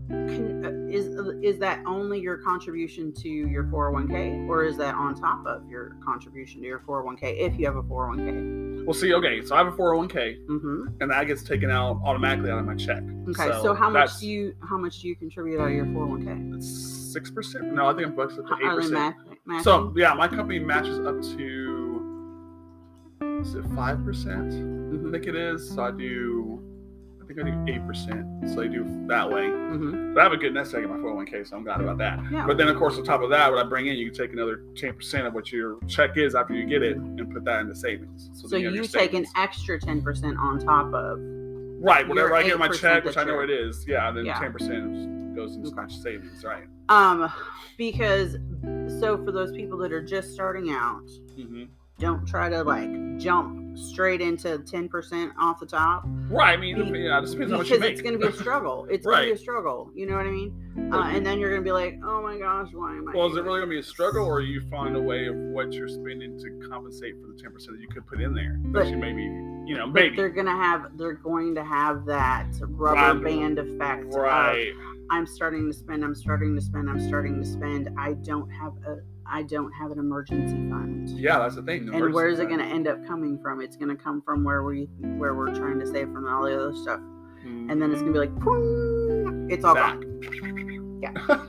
is 0.09 1.05
is 1.43 1.59
that 1.59 1.81
only 1.85 2.19
your 2.19 2.37
contribution 2.37 3.11
to 3.11 3.27
your 3.29 3.65
401k 3.65 4.47
or 4.47 4.63
is 4.63 4.77
that 4.77 4.95
on 4.95 5.15
top 5.15 5.45
of 5.45 5.67
your 5.69 5.97
contribution 6.03 6.61
to 6.61 6.67
your 6.67 6.79
401k 6.79 7.37
if 7.39 7.59
you 7.59 7.65
have 7.65 7.75
a 7.75 7.83
401k? 7.83 8.85
Well, 8.85 8.93
see, 8.93 9.13
okay, 9.15 9.43
so 9.43 9.55
I 9.55 9.57
have 9.59 9.67
a 9.67 9.71
401k, 9.75 10.37
Mhm. 10.47 11.01
and 11.01 11.11
that 11.11 11.27
gets 11.27 11.43
taken 11.43 11.69
out 11.69 11.99
automatically 12.05 12.51
out 12.51 12.59
of 12.59 12.65
my 12.65 12.75
check. 12.75 13.03
Okay. 13.29 13.51
So, 13.61 13.73
how 13.73 13.89
much 13.89 14.19
do 14.19 14.27
you 14.29 14.53
how 14.69 14.77
much 14.77 15.01
do 15.01 15.09
you 15.09 15.15
contribute 15.15 15.59
out 15.59 15.67
of 15.67 15.73
your 15.73 15.85
401k? 15.87 16.61
Six 16.63 17.29
percent. 17.31 17.73
No, 17.73 17.87
I 17.87 17.93
think 17.93 18.07
I'm 18.07 18.15
bucks 18.15 18.37
up 18.37 18.47
to 18.47 18.53
eight 18.55 18.75
percent? 18.75 19.15
So 19.61 19.93
yeah, 19.95 20.13
my 20.13 20.27
company 20.27 20.59
matches 20.59 20.99
up 20.99 21.21
to 21.21 21.83
is 23.41 23.55
it 23.55 23.65
five 23.75 24.03
percent? 24.05 24.53
I 24.53 24.55
Mhm. 24.95 25.11
think 25.11 25.27
it 25.27 25.35
is. 25.35 25.69
So 25.69 25.83
I 25.83 25.91
do. 25.91 26.36
Think 27.37 27.49
I 27.49 27.51
do 27.65 27.73
eight 27.73 27.85
percent. 27.85 28.25
So 28.49 28.55
they 28.61 28.67
do 28.67 28.83
that 29.07 29.29
way. 29.29 29.43
Mhm. 29.43 30.15
But 30.15 30.21
I 30.21 30.23
have 30.23 30.33
a 30.33 30.37
good 30.37 30.53
nest 30.55 30.73
egg 30.73 30.83
in 30.83 30.89
my 30.89 30.97
401k, 30.97 31.43
so 31.43 31.55
I'm 31.55 31.63
glad 31.63 31.81
about 31.81 31.99
that. 31.99 32.19
Yeah. 32.31 32.47
But 32.47 32.57
then, 32.57 32.67
of 32.67 32.77
course, 32.77 32.97
on 32.97 33.03
top 33.03 33.21
of 33.21 33.29
that, 33.29 33.51
what 33.51 33.63
I 33.63 33.67
bring 33.69 33.85
in, 33.85 33.95
you 33.95 34.09
can 34.09 34.17
take 34.17 34.33
another 34.33 34.61
10% 34.75 35.27
of 35.27 35.35
what 35.35 35.51
your 35.51 35.77
check 35.87 36.17
is 36.17 36.33
after 36.33 36.55
you 36.55 36.65
get 36.65 36.81
it 36.81 36.97
and 36.97 37.31
put 37.31 37.43
that 37.45 37.61
into 37.61 37.75
savings. 37.75 38.31
So 38.33 38.47
then 38.47 38.63
have 38.63 38.73
you 38.73 38.85
take 38.85 39.13
an 39.13 39.27
extra 39.35 39.79
10% 39.79 40.35
on 40.39 40.57
top 40.59 40.91
of 40.93 41.19
right 41.79 42.07
whatever 42.07 42.33
I 42.33 42.41
get 42.41 42.57
my 42.57 42.69
check, 42.69 43.03
which 43.05 43.17
I 43.17 43.23
know 43.23 43.39
it 43.41 43.51
is. 43.51 43.85
Yeah, 43.87 44.09
then 44.11 44.25
Yeah. 44.25 44.39
10% 44.39 45.35
goes 45.35 45.55
into 45.55 45.69
Okay. 45.69 45.93
savings. 45.93 46.43
Right. 46.43 46.63
Um, 46.89 47.29
because 47.77 48.37
so 48.99 49.23
for 49.23 49.31
those 49.31 49.51
people 49.51 49.77
that 49.79 49.93
are 49.93 50.01
just 50.01 50.33
starting 50.33 50.71
out, 50.71 51.07
hmm 51.35 51.65
don't 51.99 52.27
try 52.27 52.47
to 52.47 52.63
like 52.63 53.17
jump 53.17 53.66
straight 53.77 54.21
into 54.21 54.57
ten 54.59 54.89
percent 54.89 55.31
off 55.39 55.59
the 55.59 55.65
top 55.65 56.03
Right. 56.29 56.53
I 56.53 56.57
mean, 56.57 56.91
Be- 56.91 56.99
yeah, 56.99 57.19
it 57.19 57.25
depends 57.29 57.51
much 57.51 57.69
because 57.69 57.81
you 57.83 57.89
it's 57.89 58.01
going 58.01 58.13
to 58.13 58.19
be 58.19 58.27
a 58.27 58.31
struggle. 58.33 58.85
It's 58.91 59.05
going 59.05 59.19
to 59.19 59.25
be 59.27 59.31
a 59.31 59.37
struggle. 59.37 59.91
You 59.95 60.07
know 60.07 60.17
what 60.17 60.25
I 60.25 60.31
mean? 60.31 60.91
Uh, 60.93 61.03
and 61.13 61.25
then 61.25 61.39
you're 61.39 61.49
going 61.49 61.61
to 61.61 61.65
be 61.65 61.71
like, 61.71 61.99
oh 62.03 62.21
my 62.21 62.37
gosh, 62.37 62.69
why 62.73 62.91
am 62.95 63.07
I? 63.07 63.13
well, 63.15 63.27
is 63.27 63.37
it 63.37 63.43
really 63.43 63.59
going 63.59 63.69
to 63.69 63.75
be 63.75 63.79
a 63.79 63.83
struggle, 63.83 64.25
or 64.25 64.41
you 64.41 64.61
find 64.69 64.95
a 64.95 65.01
way 65.01 65.25
of 65.27 65.35
what 65.35 65.71
you're 65.73 65.87
spending 65.87 66.37
to 66.39 66.67
compensate 66.69 67.15
for 67.21 67.27
the 67.27 67.33
10% 67.33 67.53
that 67.67 67.79
you 67.79 67.87
could 67.87 68.05
put 68.07 68.19
in 68.21 68.33
there? 68.33 68.57
But- 68.59 68.87
you 68.87 68.97
maybe, 68.97 69.23
you 69.23 69.75
know, 69.77 69.87
maybe. 69.87 70.15
they're 70.15 70.29
gonna 70.29 70.55
have 70.55 70.97
they're 70.97 71.13
going 71.13 71.55
to 71.55 71.63
have 71.63 72.05
that 72.05 72.47
rubber 72.61 73.19
Right. 73.19 73.23
band 73.23 73.59
effect. 73.59 74.05
of, 74.05 74.15
Right. 74.15 74.71
I'm 75.09 75.25
starting 75.25 75.65
to 75.67 75.73
spend. 75.73 76.03
I'm 76.03 76.15
starting 76.15 76.53
to 76.55 76.61
spend. 76.61 76.89
I'm 76.89 76.99
starting 77.07 77.39
to 77.41 77.45
spend. 77.45 77.89
I 77.97 78.13
don't 78.13 78.49
have 78.49 78.73
a. 78.85 78.97
I 79.29 79.43
don't 79.43 79.71
have 79.73 79.91
an 79.91 79.99
emergency 79.99 80.55
fund. 80.69 81.09
Yeah, 81.09 81.39
that's 81.39 81.55
the 81.55 81.61
thing. 81.63 81.89
and 81.93 82.13
where 82.13 82.27
is 82.27 82.39
it 82.39 82.47
going 82.47 82.59
to 82.59 82.65
end 82.65 82.87
up 82.87 83.05
coming 83.05 83.37
from? 83.39 83.61
It's 83.61 83.75
going 83.75 83.89
to 83.89 84.01
come 84.01 84.21
from 84.21 84.43
where 84.43 84.63
we 84.63 84.85
where 85.01 85.35
we're 85.35 85.53
trying 85.53 85.79
to 85.79 85.85
save 85.87 86.11
from 86.11 86.27
all 86.27 86.43
the 86.45 86.55
other 86.57 86.75
stuff, 86.75 86.99
Mm-hmm. 87.45 87.69
and 87.69 87.81
then 87.81 87.91
it's 87.91 88.01
going 88.01 88.13
to 88.13 88.19
be 88.19 88.27
like, 88.27 89.51
it's 89.51 89.63
all 89.63 89.75
Back. 89.75 89.99
gone. 90.01 90.99
Yeah. 91.01 91.45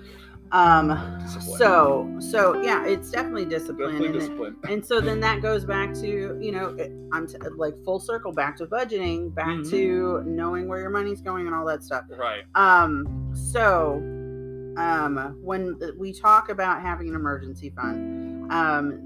um. 0.52 1.26
So 1.56 2.14
so 2.20 2.61
yeah, 2.62 2.85
it's 2.87 3.11
definitely 3.11 3.44
discipline, 3.47 3.92
Definitely 3.92 4.06
and, 4.06 4.16
it- 4.16 4.18
discipline. 4.20 4.56
and 4.68 4.85
so 4.85 5.00
then 5.00 5.20
that 5.20 5.42
goes 5.42 5.64
back 5.64 5.92
to 5.94 6.38
you 6.40 6.52
know 6.52 6.68
it- 6.78 6.92
I'm 7.12 7.26
t- 7.26 7.37
like 7.56 7.75
full 7.85 7.99
circle 8.00 8.32
back 8.32 8.56
to 8.58 8.66
budgeting, 8.66 9.35
back 9.35 9.47
Mhm. 9.49 9.70
to 9.70 10.23
knowing 10.26 10.68
where 10.68 10.78
your 10.80 10.90
money's 10.90 11.20
going 11.20 11.47
and 11.47 11.54
all 11.54 11.64
that 11.66 11.82
stuff. 11.82 12.04
Right. 12.16 12.44
Um, 12.54 13.30
so, 13.35 14.00
um, 14.78 15.37
when 15.42 15.78
we 15.99 16.12
talk 16.12 16.49
about 16.49 16.80
having 16.80 17.08
an 17.08 17.14
emergency 17.14 17.70
fund, 17.70 18.50
um, 18.52 19.00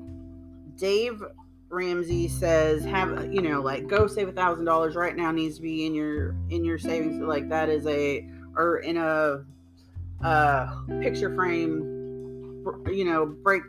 Dave 0.76 1.22
Ramsey 1.68 2.28
says 2.28 2.84
have 2.84 3.32
you 3.32 3.40
know 3.40 3.60
like 3.62 3.86
go 3.88 4.06
save 4.06 4.28
a 4.28 4.32
thousand 4.32 4.66
dollars 4.66 4.94
right 4.94 5.16
now 5.16 5.30
needs 5.30 5.56
to 5.56 5.62
be 5.62 5.86
in 5.86 5.94
your 5.94 6.34
in 6.50 6.64
your 6.64 6.78
savings 6.78 7.18
like 7.20 7.48
that 7.48 7.70
is 7.70 7.86
a 7.86 8.28
or 8.56 8.78
in 8.80 8.98
a 8.98 9.42
uh 10.22 10.82
picture 11.00 11.34
frame 11.34 11.80
you 12.90 13.04
know 13.06 13.24
break 13.24 13.62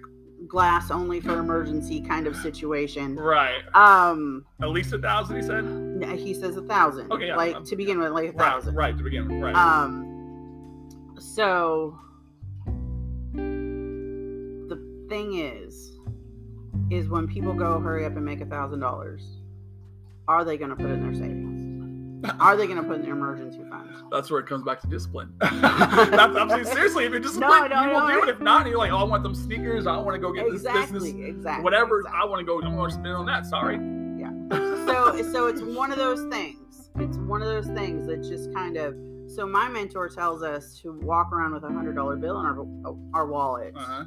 glass 0.47 0.91
only 0.91 1.21
for 1.21 1.39
emergency 1.39 2.01
kind 2.01 2.27
of 2.27 2.35
situation 2.35 3.15
Right. 3.15 3.61
um 3.73 4.45
At 4.61 4.69
least 4.71 4.91
a 4.93 4.99
thousand, 4.99 5.37
he 5.37 5.41
said. 5.41 6.19
he 6.19 6.33
says 6.33 6.57
a 6.57 6.61
thousand 6.63 7.09
Okay, 7.09 7.27
yeah, 7.27 7.37
like 7.37 7.55
um, 7.55 7.65
to 7.65 7.75
begin 7.77 7.99
with 7.99 8.11
like 8.11 8.29
a 8.29 8.31
Right. 8.33 8.49
thousand 8.51 8.75
Right 8.75 8.97
to 8.97 9.03
begin 9.03 9.29
with. 9.29 9.41
Right. 9.41 9.55
um, 9.55 10.09
so 11.23 11.97
the 13.33 15.05
thing 15.09 15.39
is, 15.39 15.93
is 16.91 17.07
when 17.07 17.27
people 17.27 17.53
go 17.53 17.79
hurry 17.79 18.05
up 18.05 18.15
and 18.15 18.25
make 18.25 18.41
a 18.41 18.45
thousand 18.45 18.81
dollars, 18.81 19.23
are 20.27 20.43
they 20.43 20.57
going 20.57 20.69
to 20.69 20.75
put 20.75 20.87
in 20.87 21.01
their 21.01 21.13
savings? 21.13 21.49
are 22.39 22.55
they 22.55 22.65
going 22.67 22.77
to 22.77 22.83
put 22.83 22.97
in 22.97 23.01
their 23.01 23.13
emergency 23.13 23.59
fund? 23.69 23.89
That's 24.11 24.31
where 24.31 24.39
it 24.39 24.47
comes 24.47 24.63
back 24.63 24.79
to 24.81 24.87
discipline. 24.87 25.33
That's, 25.41 25.53
I 25.53 26.45
mean, 26.45 26.65
seriously, 26.65 27.05
if 27.05 27.11
you're 27.11 27.19
disciplined, 27.21 27.69
no, 27.69 27.83
you 27.83 27.89
will 27.89 28.07
no. 28.07 28.13
do 28.13 28.23
it. 28.23 28.29
If 28.29 28.39
not, 28.39 28.65
you're 28.67 28.77
like, 28.77 28.91
oh, 28.91 28.97
I 28.97 29.03
want 29.03 29.23
them 29.23 29.35
sneakers. 29.35 29.87
I 29.87 29.97
want 29.97 30.15
to 30.15 30.19
go 30.19 30.31
get 30.31 30.49
this 30.51 30.63
business. 30.63 31.03
exactly. 31.03 31.63
Whatever. 31.63 31.99
exactly. 31.99 32.21
I 32.21 32.25
want 32.25 32.39
to 32.39 32.45
go. 32.45 32.61
I'm 32.61 32.75
going 32.75 32.89
to 32.89 32.93
spend 32.93 33.07
on 33.07 33.25
that. 33.25 33.45
Sorry. 33.45 33.75
Yeah. 34.19 34.31
So 34.85 35.31
so 35.31 35.47
it's 35.47 35.61
one 35.61 35.91
of 35.91 35.97
those 35.97 36.29
things 36.33 36.63
it's 36.99 37.17
one 37.17 37.41
of 37.41 37.47
those 37.47 37.67
things 37.67 38.05
that 38.07 38.21
just 38.21 38.53
kind 38.53 38.77
of 38.77 38.95
so 39.33 39.45
my 39.47 39.67
mentor 39.69 40.09
tells 40.09 40.43
us 40.43 40.79
to 40.81 40.91
walk 41.01 41.31
around 41.31 41.53
with 41.53 41.63
a 41.63 41.71
hundred 41.71 41.95
dollar 41.95 42.15
bill 42.15 42.39
in 42.39 42.45
our 42.45 42.65
our 43.13 43.27
wallet 43.27 43.73
Uh-huh. 43.75 44.05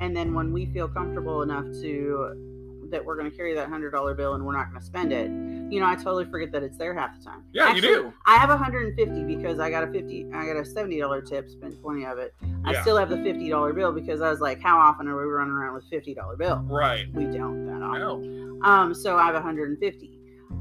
and 0.00 0.16
then 0.16 0.34
when 0.34 0.52
we 0.52 0.66
feel 0.66 0.88
comfortable 0.88 1.42
enough 1.42 1.64
to 1.82 2.88
that 2.90 3.04
we're 3.04 3.16
going 3.16 3.28
to 3.30 3.36
carry 3.36 3.52
that 3.54 3.68
hundred 3.68 3.90
dollar 3.90 4.14
bill 4.14 4.34
and 4.34 4.44
we're 4.44 4.56
not 4.56 4.68
going 4.70 4.78
to 4.80 4.86
spend 4.86 5.12
it 5.12 5.28
you 5.72 5.80
know 5.80 5.86
i 5.86 5.94
totally 5.96 6.24
forget 6.24 6.52
that 6.52 6.62
it's 6.62 6.78
there 6.78 6.94
half 6.94 7.18
the 7.18 7.24
time 7.24 7.42
Yeah, 7.52 7.64
Actually, 7.68 7.88
you 7.88 7.94
do. 8.04 8.12
i 8.26 8.36
have 8.38 8.48
a 8.50 8.54
150 8.54 9.24
because 9.24 9.58
i 9.58 9.68
got 9.68 9.82
a 9.82 9.88
50 9.90 10.26
i 10.32 10.46
got 10.46 10.56
a 10.56 10.64
70 10.64 11.00
dollar 11.00 11.20
tip 11.20 11.50
spent 11.50 11.80
20 11.80 12.04
of 12.06 12.18
it 12.18 12.32
i 12.64 12.72
Yeah. 12.72 12.82
still 12.82 12.96
have 12.96 13.08
the 13.10 13.16
50 13.16 13.48
dollar 13.50 13.72
bill 13.72 13.90
because 13.92 14.20
i 14.20 14.30
was 14.30 14.38
like 14.40 14.60
how 14.62 14.78
often 14.78 15.08
are 15.08 15.16
we 15.18 15.24
running 15.24 15.52
around 15.52 15.74
with 15.74 15.84
50 15.90 16.14
dollar 16.14 16.36
bill 16.36 16.60
Right. 16.68 17.06
we 17.12 17.24
don't 17.24 17.66
that 17.66 17.82
often 17.82 18.58
No. 18.60 18.60
um, 18.62 18.94
so 18.94 19.16
I 19.16 19.26
have 19.26 19.34
a 19.34 19.38
150. 19.38 20.12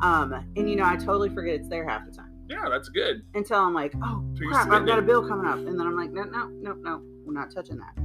Um, 0.02 0.34
and 0.58 0.70
you 0.70 0.76
know, 0.76 0.84
I 0.84 0.98
totally 0.98 1.30
forget 1.30 1.56
it's 1.56 1.70
there 1.70 1.88
half 1.88 2.06
the 2.06 2.12
time 2.12 2.32
Yeah, 2.48 2.68
that's 2.70 2.90
good. 2.90 3.24
until 3.34 3.58
I'm 3.60 3.74
like, 3.74 3.94
oh 4.04 4.24
crap, 4.50 4.70
I've 4.70 4.86
got 4.86 5.00
a 5.00 5.02
bill 5.02 5.28
coming 5.28 5.46
up, 5.48 5.58
and 5.58 5.80
then 5.80 5.88
I'm 5.88 5.96
like, 5.96 6.12
no, 6.12 6.24
no, 6.24 6.48
no, 6.48 6.74
no, 6.74 7.02
we're 7.26 7.34
not 7.34 7.52
touching 7.52 7.78
that. 7.78 7.98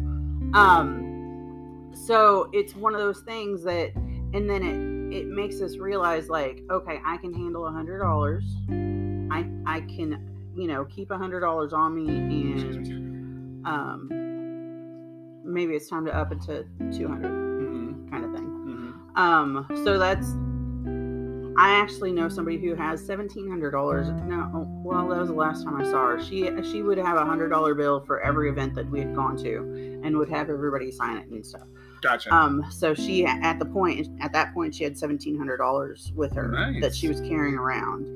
Um, 0.58 1.90
so 2.06 2.48
it's 2.52 2.74
one 2.74 2.94
of 2.94 3.00
those 3.00 3.20
things 3.20 3.62
that, 3.64 3.94
and 3.96 4.48
then 4.48 4.62
it 4.62 4.90
it 5.14 5.26
makes 5.26 5.60
us 5.60 5.76
realize 5.76 6.28
like, 6.28 6.62
okay, 6.70 7.00
I 7.04 7.16
can 7.18 7.32
handle 7.34 7.66
a 7.66 7.70
hundred 7.72 7.98
dollars. 7.98 8.44
I 8.70 9.44
I 9.66 9.80
can, 9.82 10.28
you 10.56 10.66
know, 10.68 10.84
keep 10.86 11.10
a 11.10 11.18
hundred 11.18 11.40
dollars 11.40 11.72
on 11.72 11.94
me, 11.94 12.08
and 12.08 13.66
um, 13.66 14.08
maybe 15.44 15.74
it's 15.74 15.88
time 15.88 16.06
to 16.06 16.16
up 16.16 16.32
it 16.32 16.40
to 16.42 16.64
two 16.96 17.08
hundred, 17.08 17.30
Mhm. 17.32 18.10
kind 18.10 18.24
of 18.24 18.32
thing. 18.32 18.46
Mhm. 18.46 19.18
Um, 19.18 19.66
so 19.84 19.98
that's 19.98 20.32
I 21.60 21.72
actually 21.72 22.10
know 22.12 22.30
somebody 22.30 22.56
who 22.56 22.74
has 22.74 23.04
seventeen 23.04 23.46
hundred 23.46 23.72
dollars. 23.72 24.08
No, 24.08 24.66
well, 24.82 25.06
that 25.08 25.18
was 25.18 25.28
the 25.28 25.34
last 25.34 25.62
time 25.62 25.76
I 25.76 25.84
saw 25.84 26.06
her. 26.06 26.22
She 26.22 26.50
she 26.62 26.80
would 26.80 26.96
have 26.96 27.18
a 27.18 27.24
hundred 27.26 27.50
dollar 27.50 27.74
bill 27.74 28.00
for 28.00 28.22
every 28.22 28.48
event 28.48 28.74
that 28.76 28.88
we 28.90 29.00
had 29.00 29.14
gone 29.14 29.36
to, 29.42 30.00
and 30.02 30.16
would 30.16 30.30
have 30.30 30.48
everybody 30.48 30.90
sign 30.90 31.18
it 31.18 31.26
and 31.28 31.44
stuff. 31.44 31.66
Gotcha. 32.00 32.34
Um, 32.34 32.64
so 32.70 32.94
she 32.94 33.26
at 33.26 33.58
the 33.58 33.66
point 33.66 34.08
at 34.22 34.32
that 34.32 34.54
point 34.54 34.74
she 34.74 34.84
had 34.84 34.96
seventeen 34.96 35.36
hundred 35.36 35.58
dollars 35.58 36.12
with 36.14 36.32
her 36.32 36.78
that 36.80 36.94
she 36.94 37.08
was 37.08 37.20
carrying 37.20 37.56
around, 37.56 38.06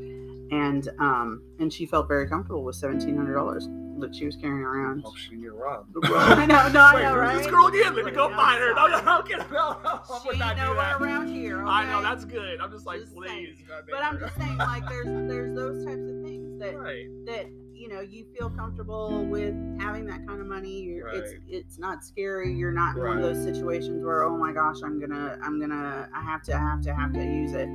and 0.50 0.88
um, 0.98 1.42
and 1.58 1.70
she 1.70 1.84
felt 1.84 2.08
very 2.08 2.26
comfortable 2.26 2.64
with 2.64 2.76
seventeen 2.76 3.14
hundred 3.14 3.34
dollars 3.34 3.68
that 4.00 4.14
she 4.14 4.26
was 4.26 4.36
carrying 4.36 4.62
around. 4.62 5.02
oh, 5.04 5.12
she 5.16 5.36
get 5.36 5.52
robbed. 5.52 5.94
I 6.04 6.46
know, 6.46 6.68
no, 6.68 6.80
I 6.80 7.02
know, 7.02 7.16
right? 7.16 7.36
this 7.38 7.46
girl 7.46 7.66
again? 7.66 7.94
Let 7.94 8.04
me 8.04 8.10
go 8.10 8.28
find 8.30 8.60
her. 8.60 8.74
No, 8.74 8.86
no, 8.86 8.98
sorry. 8.98 9.04
no, 9.04 9.22
get 9.22 9.50
no, 9.50 10.00
She 10.22 10.28
would 10.28 10.38
not 10.38 10.56
do 10.56 10.62
nowhere 10.62 10.76
that. 10.76 11.00
around 11.00 11.28
here. 11.28 11.64
I 11.66 11.84
know 11.86 12.02
that's 12.02 12.24
good. 12.24 12.60
I'm 12.60 12.70
just 12.70 12.86
like, 12.86 13.00
Just 13.00 13.14
please. 13.14 13.56
But 13.90 14.02
I'm 14.02 14.18
just 14.18 14.36
saying, 14.36 14.58
like, 14.58 14.88
there's 14.88 15.06
there's 15.28 15.54
those 15.56 15.84
types 15.84 16.02
of 16.08 16.22
things 16.24 16.58
that 16.60 16.76
right. 16.76 17.06
that 17.26 17.46
you 17.72 17.88
know 17.88 18.00
you 18.00 18.24
feel 18.38 18.48
comfortable 18.50 19.24
with 19.26 19.54
having 19.80 20.06
that 20.06 20.26
kind 20.26 20.40
of 20.40 20.46
money. 20.46 20.80
You're, 20.82 21.08
It's 21.08 21.32
Right. 21.32 21.40
it's 21.48 21.78
not 21.78 22.04
scary. 22.04 22.54
You're 22.54 22.72
not 22.72 22.96
in 22.96 23.02
one 23.02 23.16
of 23.18 23.22
those 23.22 23.42
situations 23.44 24.04
where 24.04 24.24
oh 24.24 24.36
my 24.36 24.52
gosh, 24.52 24.76
I'm 24.84 24.98
gonna 25.00 25.38
I'm 25.42 25.60
gonna 25.60 26.08
I 26.14 26.22
have 26.22 26.42
to 26.44 26.54
I 26.54 26.58
have 26.58 26.80
to 26.82 26.94
have 26.94 27.12
to 27.14 27.22
use 27.22 27.52
it. 27.52 27.68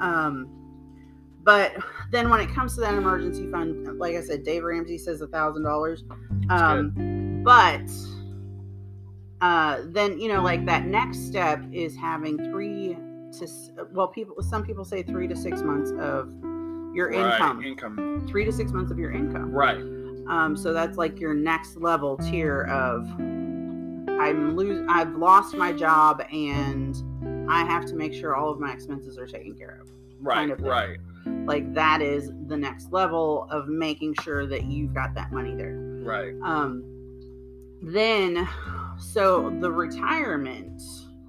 Um, 0.00 0.48
but 1.46 1.72
then 2.10 2.28
when 2.28 2.40
it 2.40 2.52
comes 2.52 2.74
to 2.74 2.80
that 2.82 2.92
emergency 2.94 3.48
fund, 3.50 3.98
like 3.98 4.16
I 4.16 4.20
said, 4.20 4.42
Dave 4.42 4.64
Ramsey 4.64 4.98
says 4.98 5.20
a 5.22 5.28
thousand 5.28 5.62
dollars. 5.62 6.04
Um, 6.50 7.42
but 7.44 7.88
uh, 9.40 9.82
then 9.86 10.18
you 10.18 10.28
know, 10.28 10.42
like 10.42 10.66
that 10.66 10.86
next 10.86 11.26
step 11.26 11.62
is 11.72 11.96
having 11.96 12.36
three 12.50 12.96
to 13.38 13.48
well, 13.92 14.08
people 14.08 14.42
some 14.42 14.64
people 14.64 14.84
say 14.84 15.02
three 15.02 15.28
to 15.28 15.36
six 15.36 15.62
months 15.62 15.92
of 15.98 16.28
your 16.94 17.10
Right. 17.10 17.34
income 17.34 17.62
Income. 17.64 18.26
three 18.28 18.44
to 18.44 18.52
six 18.52 18.72
months 18.72 18.90
of 18.90 18.98
your 18.98 19.12
income. 19.12 19.52
Right. 19.52 19.78
Um, 20.28 20.56
so 20.56 20.72
that's 20.72 20.98
like 20.98 21.20
your 21.20 21.34
next 21.34 21.76
level 21.76 22.16
tier 22.16 22.62
of 22.62 23.06
I'm 24.18 24.56
lose 24.56 24.84
I've 24.88 25.14
lost 25.14 25.56
my 25.56 25.72
job 25.72 26.22
and 26.32 26.96
I 27.48 27.64
have 27.64 27.84
to 27.86 27.94
make 27.94 28.12
sure 28.14 28.34
all 28.34 28.50
of 28.50 28.58
my 28.58 28.72
expenses 28.72 29.18
are 29.18 29.26
taken 29.26 29.54
care 29.54 29.78
of. 29.80 29.88
Right. 30.18 30.34
kind 30.36 30.50
of 30.50 30.60
right. 30.62 30.96
Like 31.46 31.74
that 31.74 32.02
is 32.02 32.32
the 32.46 32.56
next 32.56 32.92
level 32.92 33.48
of 33.50 33.68
making 33.68 34.14
sure 34.22 34.46
that 34.46 34.64
you've 34.64 34.94
got 34.94 35.14
that 35.14 35.32
money 35.32 35.54
there. 35.54 35.76
Right. 36.02 36.34
Um, 36.42 36.84
then 37.82 38.48
so 38.98 39.50
the 39.60 39.70
retirement 39.70 40.80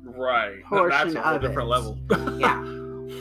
Right. 0.03 0.63
Portion 0.63 0.89
That's 0.89 1.15
a 1.15 1.21
whole 1.21 1.35
of 1.35 1.41
different 1.41 1.67
it. 1.67 1.71
level. 1.71 1.99
yeah. 2.39 2.59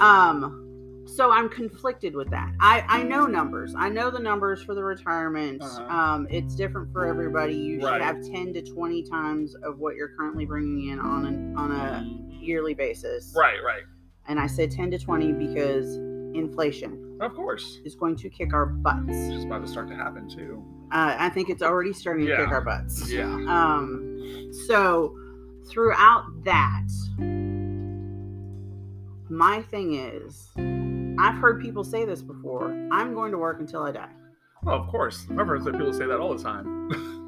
Um, 0.00 1.02
so 1.06 1.30
I'm 1.30 1.48
conflicted 1.48 2.14
with 2.14 2.30
that. 2.30 2.52
I 2.60 2.84
I 2.86 3.02
know 3.02 3.26
numbers. 3.26 3.74
I 3.76 3.88
know 3.88 4.10
the 4.10 4.18
numbers 4.18 4.62
for 4.62 4.74
the 4.74 4.84
retirement. 4.84 5.62
Uh-huh. 5.62 5.84
Um, 5.84 6.26
it's 6.30 6.54
different 6.54 6.92
for 6.92 7.06
everybody. 7.06 7.54
You 7.54 7.80
should 7.80 8.00
have 8.00 8.22
ten 8.22 8.52
to 8.54 8.62
twenty 8.62 9.02
times 9.02 9.54
of 9.62 9.78
what 9.78 9.96
you're 9.96 10.10
currently 10.16 10.44
bringing 10.46 10.90
in 10.90 10.98
on 10.98 11.26
an 11.26 11.56
on 11.56 11.72
a 11.72 12.06
yearly 12.38 12.74
basis. 12.74 13.32
Right. 13.36 13.62
Right. 13.64 13.82
And 14.28 14.38
I 14.38 14.46
say 14.46 14.66
ten 14.66 14.90
to 14.90 14.98
twenty 14.98 15.32
because 15.32 15.98
inflation 16.36 17.18
Of 17.20 17.34
course. 17.34 17.80
is 17.84 17.94
going 17.94 18.16
to 18.16 18.30
kick 18.30 18.52
our 18.54 18.66
butts. 18.66 19.08
It's 19.08 19.34
just 19.34 19.46
about 19.46 19.62
to 19.62 19.68
start 19.68 19.88
to 19.88 19.96
happen 19.96 20.28
too. 20.28 20.62
Uh, 20.92 21.16
I 21.18 21.28
think 21.30 21.50
it's 21.50 21.62
already 21.62 21.92
starting 21.92 22.26
to 22.26 22.36
kick 22.36 22.48
our 22.48 22.60
butts. 22.60 23.10
Yeah. 23.10 23.24
Um, 23.48 24.50
so 24.66 25.16
throughout 25.68 26.24
that, 26.44 26.86
my 29.28 29.62
thing 29.62 29.94
is, 29.94 30.50
I've 31.18 31.36
heard 31.40 31.60
people 31.60 31.82
say 31.82 32.04
this 32.04 32.22
before. 32.22 32.70
I'm 32.92 33.14
going 33.14 33.32
to 33.32 33.38
work 33.38 33.58
until 33.60 33.82
I 33.82 33.92
die. 33.92 34.10
Oh, 34.66 34.72
of 34.72 34.88
course. 34.88 35.26
I've 35.38 35.46
heard 35.46 35.64
people 35.64 35.92
say 35.92 36.06
that 36.06 36.18
all 36.20 36.34
the 36.34 36.42
time. 36.42 36.90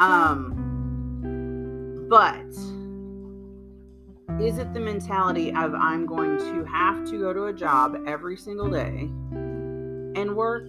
Um, 0.00 2.06
but 2.10 2.44
is 4.40 4.58
it 4.58 4.72
the 4.74 4.80
mentality 4.80 5.50
of 5.50 5.74
I'm 5.74 6.06
going 6.06 6.38
to 6.38 6.64
have 6.64 7.04
to 7.10 7.18
go 7.20 7.32
to 7.32 7.44
a 7.46 7.52
job 7.52 7.96
every 8.06 8.36
single 8.36 8.68
day 8.68 9.08
and 10.20 10.34
work? 10.36 10.66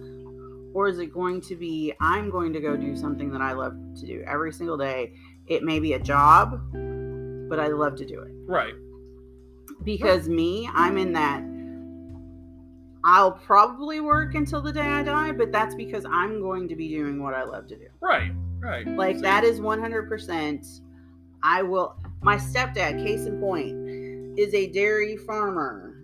Or 0.74 0.88
is 0.88 0.98
it 0.98 1.12
going 1.12 1.40
to 1.42 1.56
be 1.56 1.92
I'm 2.00 2.28
going 2.30 2.52
to 2.52 2.60
go 2.60 2.76
do 2.76 2.94
something 2.96 3.30
that 3.32 3.40
I 3.40 3.52
love 3.52 3.74
to 4.00 4.06
do 4.06 4.22
every 4.26 4.52
single 4.52 4.76
day? 4.76 5.14
It 5.46 5.62
may 5.62 5.80
be 5.80 5.94
a 5.94 5.98
job, 5.98 6.60
but 7.48 7.58
I 7.58 7.68
love 7.68 7.96
to 7.96 8.04
do 8.06 8.20
it. 8.22 8.32
right. 8.46 8.74
Because 9.84 10.28
me, 10.28 10.68
I'm 10.72 10.96
in 10.98 11.12
that 11.12 11.42
I'll 13.04 13.30
probably 13.32 14.00
work 14.00 14.34
until 14.34 14.60
the 14.60 14.72
day 14.72 14.80
I 14.80 15.02
die, 15.04 15.30
but 15.32 15.52
that's 15.52 15.74
because 15.76 16.04
I'm 16.04 16.40
going 16.40 16.66
to 16.68 16.74
be 16.76 16.88
doing 16.88 17.22
what 17.22 17.34
I 17.34 17.44
love 17.44 17.68
to 17.68 17.76
do. 17.76 17.86
Right. 18.00 18.32
Right. 18.58 18.86
Like 18.86 19.16
So- 19.16 19.22
that 19.22 19.44
is 19.44 19.60
100%. 19.60 20.80
I 21.42 21.62
will. 21.62 21.96
My 22.26 22.38
stepdad, 22.38 23.00
case 23.04 23.24
in 23.24 23.38
point, 23.38 24.36
is 24.36 24.52
a 24.52 24.66
dairy 24.66 25.16
farmer. 25.16 25.96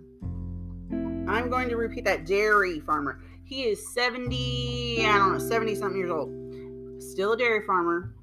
I'm 0.93 1.51
going 1.51 1.69
to 1.69 1.77
repeat 1.77 2.05
that 2.05 2.27
dairy 2.27 2.79
farmer. 2.79 3.21
He 3.45 3.65
is 3.65 3.93
70, 3.93 5.05
I 5.05 5.19
don't 5.19 5.33
know, 5.33 5.39
70 5.41 5.75
something 5.75 5.99
years 5.99 6.13
old. 6.13 7.03
Still 7.03 7.33
a 7.33 7.37
dairy 7.37 7.67
farmer. 7.67 8.15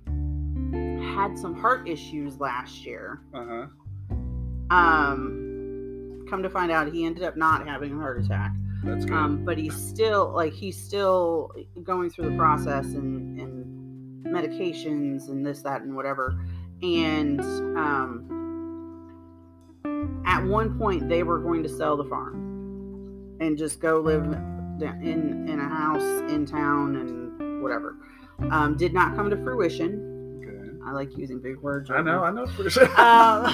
Had 1.14 1.38
some 1.38 1.54
heart 1.54 1.90
issues 1.90 2.40
last 2.40 2.86
year. 2.86 3.20
Uh-huh. 3.34 3.66
Um, 4.70 6.26
come 6.30 6.42
to 6.42 6.50
find 6.50 6.72
out, 6.72 6.90
he 6.90 7.04
ended 7.04 7.24
up 7.24 7.36
not 7.36 7.68
having 7.68 7.92
a 7.92 8.00
heart 8.00 8.24
attack. 8.24 8.54
That's 8.82 9.04
good. 9.04 9.14
Um, 9.14 9.44
but 9.44 9.58
he's 9.58 9.76
still 9.76 10.32
like 10.34 10.54
he's 10.54 10.82
still 10.82 11.52
going 11.84 12.12
through 12.12 12.30
the 12.30 12.38
process 12.38 12.86
and, 12.86 13.38
and 13.38 14.26
medications 14.26 15.28
and 15.28 15.46
this, 15.46 15.62
that, 15.64 15.82
and 15.82 15.98
whatever. 15.98 16.40
And 16.82 17.42
um, 17.78 18.26
at 20.26 20.44
one 20.44 20.78
point, 20.78 21.10
they 21.10 21.24
were 21.24 21.40
going 21.40 21.64
to 21.64 21.70
sell 21.70 21.98
the 21.98 22.06
farm 22.06 23.38
and 23.42 23.58
just 23.58 23.80
go 23.80 24.00
live 24.00 24.24
in 24.24 25.48
in 25.50 25.60
a 25.60 25.68
house 25.68 26.32
in 26.32 26.46
town 26.46 26.96
and 26.96 27.62
whatever. 27.62 27.98
Um, 28.52 28.78
did 28.78 28.94
not 28.94 29.16
come 29.16 29.30
to 29.30 29.36
fruition. 29.44 30.40
Good. 30.42 30.80
I 30.86 30.92
like 30.94 31.18
using 31.18 31.42
big 31.42 31.58
words. 31.58 31.92
I 31.92 31.98
know. 32.02 32.04
now. 32.04 32.24
I 32.24 32.32
know. 32.32 32.48
For 32.48 32.70
sure. 32.70 32.86
um, 33.00 33.46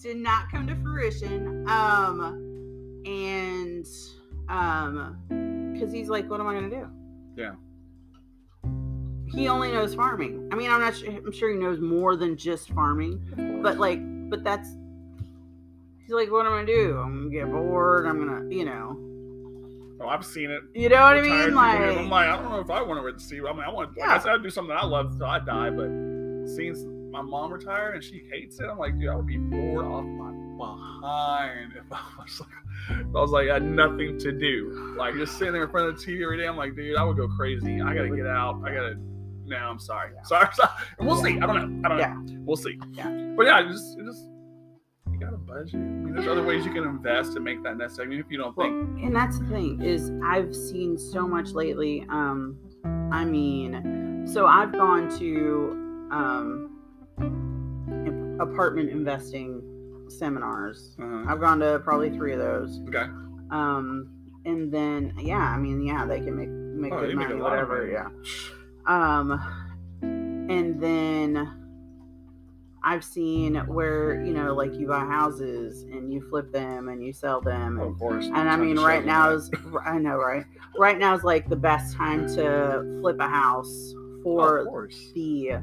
did 0.00 0.18
not 0.18 0.48
come 0.50 0.66
to 0.68 0.76
fruition. 0.76 1.68
Um, 1.68 3.02
and 3.04 3.86
um, 4.48 5.72
because 5.72 5.92
he's 5.92 6.08
like, 6.08 6.30
what 6.30 6.40
am 6.40 6.46
I 6.46 6.54
gonna 6.54 6.70
do? 6.70 6.86
Yeah. 7.36 7.54
He 9.32 9.48
only 9.48 9.72
knows 9.72 9.94
farming. 9.94 10.48
I 10.52 10.56
mean, 10.56 10.70
I'm 10.70 10.80
not 10.80 10.96
sure. 10.96 11.08
I'm 11.10 11.32
sure 11.32 11.50
he 11.50 11.56
knows 11.56 11.80
more 11.80 12.16
than 12.16 12.36
just 12.36 12.70
farming, 12.70 13.60
but 13.62 13.78
like, 13.78 14.00
but 14.30 14.42
that's 14.44 14.68
He's 15.98 16.14
like, 16.14 16.30
what 16.30 16.46
am 16.46 16.52
I 16.52 16.56
gonna 16.58 16.66
do? 16.66 16.98
I'm 16.98 17.18
gonna 17.24 17.30
get 17.30 17.50
bored. 17.50 18.06
I'm 18.06 18.24
gonna, 18.24 18.48
you 18.54 18.64
know, 18.64 18.96
Oh, 20.00 20.08
I've 20.08 20.24
seen 20.24 20.50
it. 20.50 20.62
you 20.74 20.88
know 20.88 21.00
what 21.00 21.16
I 21.16 21.22
mean? 21.22 21.32
people 21.32 21.42
do 21.46 21.48
it. 21.48 21.54
Like, 21.54 21.98
I'm 21.98 22.08
like, 22.10 22.28
I 22.28 22.36
don't 22.40 22.50
know 22.50 22.60
if 22.60 22.70
I 22.70 22.82
want 22.82 22.98
to 23.00 23.02
receive. 23.04 23.44
I 23.44 23.52
mean, 23.52 23.62
I 23.62 23.70
want. 23.70 23.90
Like 23.90 23.98
Yeah. 24.06 24.14
I 24.14 24.18
said, 24.18 24.32
I'd 24.32 24.42
do 24.42 24.50
something 24.50 24.76
I 24.78 24.84
love 24.84 25.12
until 25.12 25.26
I 25.26 25.38
die. 25.40 25.70
But 25.70 25.88
seeing 26.54 27.10
my 27.10 27.22
mom 27.22 27.52
retire 27.52 27.90
and 27.92 28.04
she 28.04 28.22
hates 28.30 28.60
it, 28.60 28.66
I'm 28.70 28.78
like, 28.78 28.96
dude, 28.98 29.08
I 29.08 29.16
would 29.16 29.26
be 29.26 29.38
bored 29.38 29.84
off 29.86 30.04
my 30.04 30.30
behind 30.56 31.72
if 31.76 31.84
I 31.90 32.00
was 32.22 32.40
like, 32.40 32.98
I 33.00 33.02
was 33.20 33.30
like, 33.30 33.48
I 33.48 33.54
had 33.54 33.62
nothing 33.64 34.18
to 34.18 34.32
do. 34.32 34.94
Like 34.96 35.14
just 35.14 35.38
sitting 35.38 35.54
there 35.54 35.64
in 35.64 35.70
front 35.70 35.88
of 35.88 35.98
the 35.98 36.04
TV 36.04 36.22
every 36.22 36.36
day. 36.38 36.46
I'm 36.46 36.56
like, 36.56 36.76
dude, 36.76 36.96
I 36.96 37.02
would 37.02 37.16
go 37.16 37.26
crazy. 37.28 37.80
I 37.80 37.94
gotta 37.94 38.14
get 38.14 38.26
out. 38.26 38.60
I 38.64 38.68
gotta. 38.72 38.96
No, 39.46 39.56
I'm 39.56 39.78
sorry. 39.78 40.10
Yeah. 40.14 40.22
Sorry, 40.22 40.48
sorry. 40.54 40.70
We'll 41.00 41.16
see. 41.16 41.38
I 41.40 41.46
don't 41.46 41.82
know. 41.82 41.88
I 41.88 41.88
don't 41.90 41.98
Yeah. 41.98 42.14
know. 42.14 42.42
We'll 42.44 42.56
see. 42.56 42.78
Yeah. 42.92 43.34
But 43.36 43.46
yeah, 43.46 43.62
just, 43.62 43.98
just 43.98 44.24
you 45.12 45.18
got 45.20 45.32
a 45.34 45.36
budget. 45.38 45.74
I 45.74 45.78
mean, 45.78 46.14
there's 46.14 46.26
other 46.28 46.42
ways 46.44 46.64
you 46.66 46.72
can 46.72 46.84
invest 46.84 47.36
and 47.36 47.44
make 47.44 47.62
that 47.62 47.76
nest 47.76 47.98
egg. 48.00 48.06
Even 48.08 48.18
if 48.20 48.26
you 48.30 48.38
don't 48.38 48.56
Well, 48.56 48.66
think. 48.66 49.02
and 49.04 49.14
that's 49.14 49.38
the 49.38 49.46
thing 49.46 49.80
is 49.82 50.10
I've 50.24 50.54
seen 50.54 50.98
so 50.98 51.26
much 51.26 51.50
lately. 51.52 52.04
Um, 52.10 52.58
I 53.12 53.24
mean, 53.24 54.24
so 54.26 54.46
I've 54.46 54.72
gone 54.72 55.08
to 55.18 56.08
um, 56.10 56.72
apartment 58.40 58.90
investing 58.90 59.62
seminars. 60.08 60.96
Uh, 61.00 61.24
I've 61.26 61.40
gone 61.40 61.60
to 61.60 61.80
probably 61.84 62.10
three 62.10 62.32
of 62.32 62.38
those. 62.38 62.80
okay. 62.88 63.06
Um, 63.50 64.10
and 64.44 64.72
then 64.72 65.12
yeah, 65.18 65.38
I 65.38 65.56
mean, 65.58 65.80
yeah, 65.82 66.04
they 66.04 66.20
can 66.20 66.36
make 66.36 66.48
make 66.48 66.92
Oh, 66.92 67.00
good 67.00 67.10
they 67.10 67.14
make 67.14 67.28
money, 67.28 67.40
whatever. 67.40 67.78
money. 67.80 67.92
Yeah. 67.92 68.08
Um, 68.86 69.40
and 70.02 70.80
then 70.80 71.66
I've 72.84 73.04
seen 73.04 73.56
where 73.66 74.24
you 74.24 74.32
know, 74.32 74.54
like 74.54 74.74
you 74.74 74.86
buy 74.86 75.00
houses 75.00 75.82
and 75.82 76.12
you 76.12 76.20
flip 76.28 76.52
them 76.52 76.88
and 76.88 77.02
you 77.02 77.12
sell 77.12 77.40
them, 77.40 77.80
and, 77.80 77.92
Of 77.92 77.98
course. 77.98 78.26
and 78.26 78.48
I 78.48 78.56
mean, 78.56 78.78
right 78.78 79.04
now 79.04 79.30
is 79.30 79.50
I 79.84 79.98
know, 79.98 80.16
right? 80.16 80.44
Right 80.78 80.98
now 80.98 81.14
is 81.14 81.24
like 81.24 81.48
the 81.48 81.56
best 81.56 81.96
time 81.96 82.28
to 82.36 82.98
flip 83.00 83.16
a 83.18 83.28
house 83.28 83.92
for 84.22 84.88
the 85.14 85.60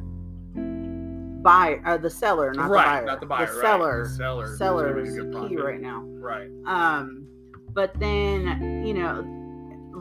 buyer, 1.41 1.81
uh, 1.85 1.97
the 1.97 2.09
seller, 2.09 2.53
not 2.53 2.69
right, 2.69 2.83
the 2.83 2.89
buyer. 2.89 3.05
not 3.05 3.19
the 3.21 3.25
buyer. 3.25 3.45
The 3.45 3.51
right. 3.53 3.61
seller. 3.61 4.03
The 4.03 4.09
seller. 4.09 4.51
is 4.51 4.57
Seller 4.57 4.99
is 4.99 5.49
key 5.49 5.57
right 5.57 5.81
now. 5.81 6.01
Right. 6.05 6.49
Um, 6.65 7.27
but 7.69 7.97
then 7.99 8.83
you 8.85 8.93
know, 8.93 9.23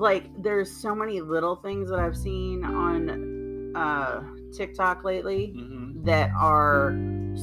like 0.03 0.25
there's 0.43 0.71
so 0.71 0.95
many 0.95 1.21
little 1.21 1.57
things 1.57 1.89
that 1.89 1.99
I've 2.01 2.17
seen 2.17 2.65
on 2.65 3.73
uh 3.77 4.23
TikTok 4.55 5.05
lately 5.05 5.55
Mm-hmm. 5.57 6.05
that 6.05 6.31
are 6.39 6.95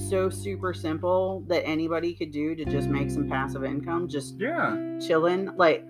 so 0.10 0.30
super 0.30 0.74
simple 0.74 1.44
that 1.48 1.66
anybody 1.66 2.14
could 2.14 2.32
do 2.32 2.54
to 2.56 2.66
just 2.66 2.88
make 2.90 3.10
some 3.10 3.28
passive 3.28 3.64
income, 3.64 4.08
just 4.08 4.38
Yeah. 4.38 4.76
chilling. 5.06 5.50
Like 5.56 5.84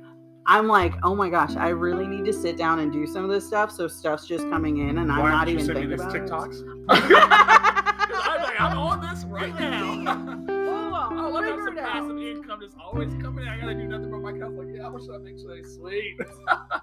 I'm 0.45 0.67
like, 0.67 0.93
oh 1.03 1.13
my 1.15 1.29
gosh, 1.29 1.55
I 1.58 1.69
really 1.69 2.08
need 2.08 2.23
to 2.25 2.34
sit 2.34 2.55
down 2.58 2.79
and 2.79 2.91
do 2.93 3.05
some 3.08 3.23
of 3.23 3.29
this 3.29 3.45
stuff. 3.45 3.71
So 3.71 3.88
stuff's 3.88 4.25
just 4.25 4.49
coming 4.49 4.77
in, 4.88 4.97
and 4.99 5.12
I'm 5.12 5.19
not 5.32 5.47
even 5.49 5.65
thinking 5.65 5.93
about 5.93 6.13
TikToks? 6.13 6.62
it. 6.91 8.25
I'm 8.25 8.41
like, 8.41 8.62
I'm 8.62 8.77
on 8.77 9.01
this 9.01 9.25
right 9.25 9.53
now. 9.60 10.45
I 11.39 11.47
have 11.47 11.60
some 11.63 11.75
passive 11.75 12.17
income 12.19 12.60
just 12.62 12.75
always 12.78 13.10
coming 13.21 13.45
in. 13.45 13.49
I 13.49 13.60
gotta 13.60 13.75
do 13.75 13.88
nothing 13.88 14.12
but 14.12 14.21
my 14.21 14.32
couch. 14.34 14.52
Like, 14.54 14.67
yeah, 14.73 14.84
how 14.84 14.89
much 14.91 15.04
should 15.04 15.15
I 15.15 15.17
make 15.19 15.38
today? 15.38 15.63
Sweet. 15.63 16.17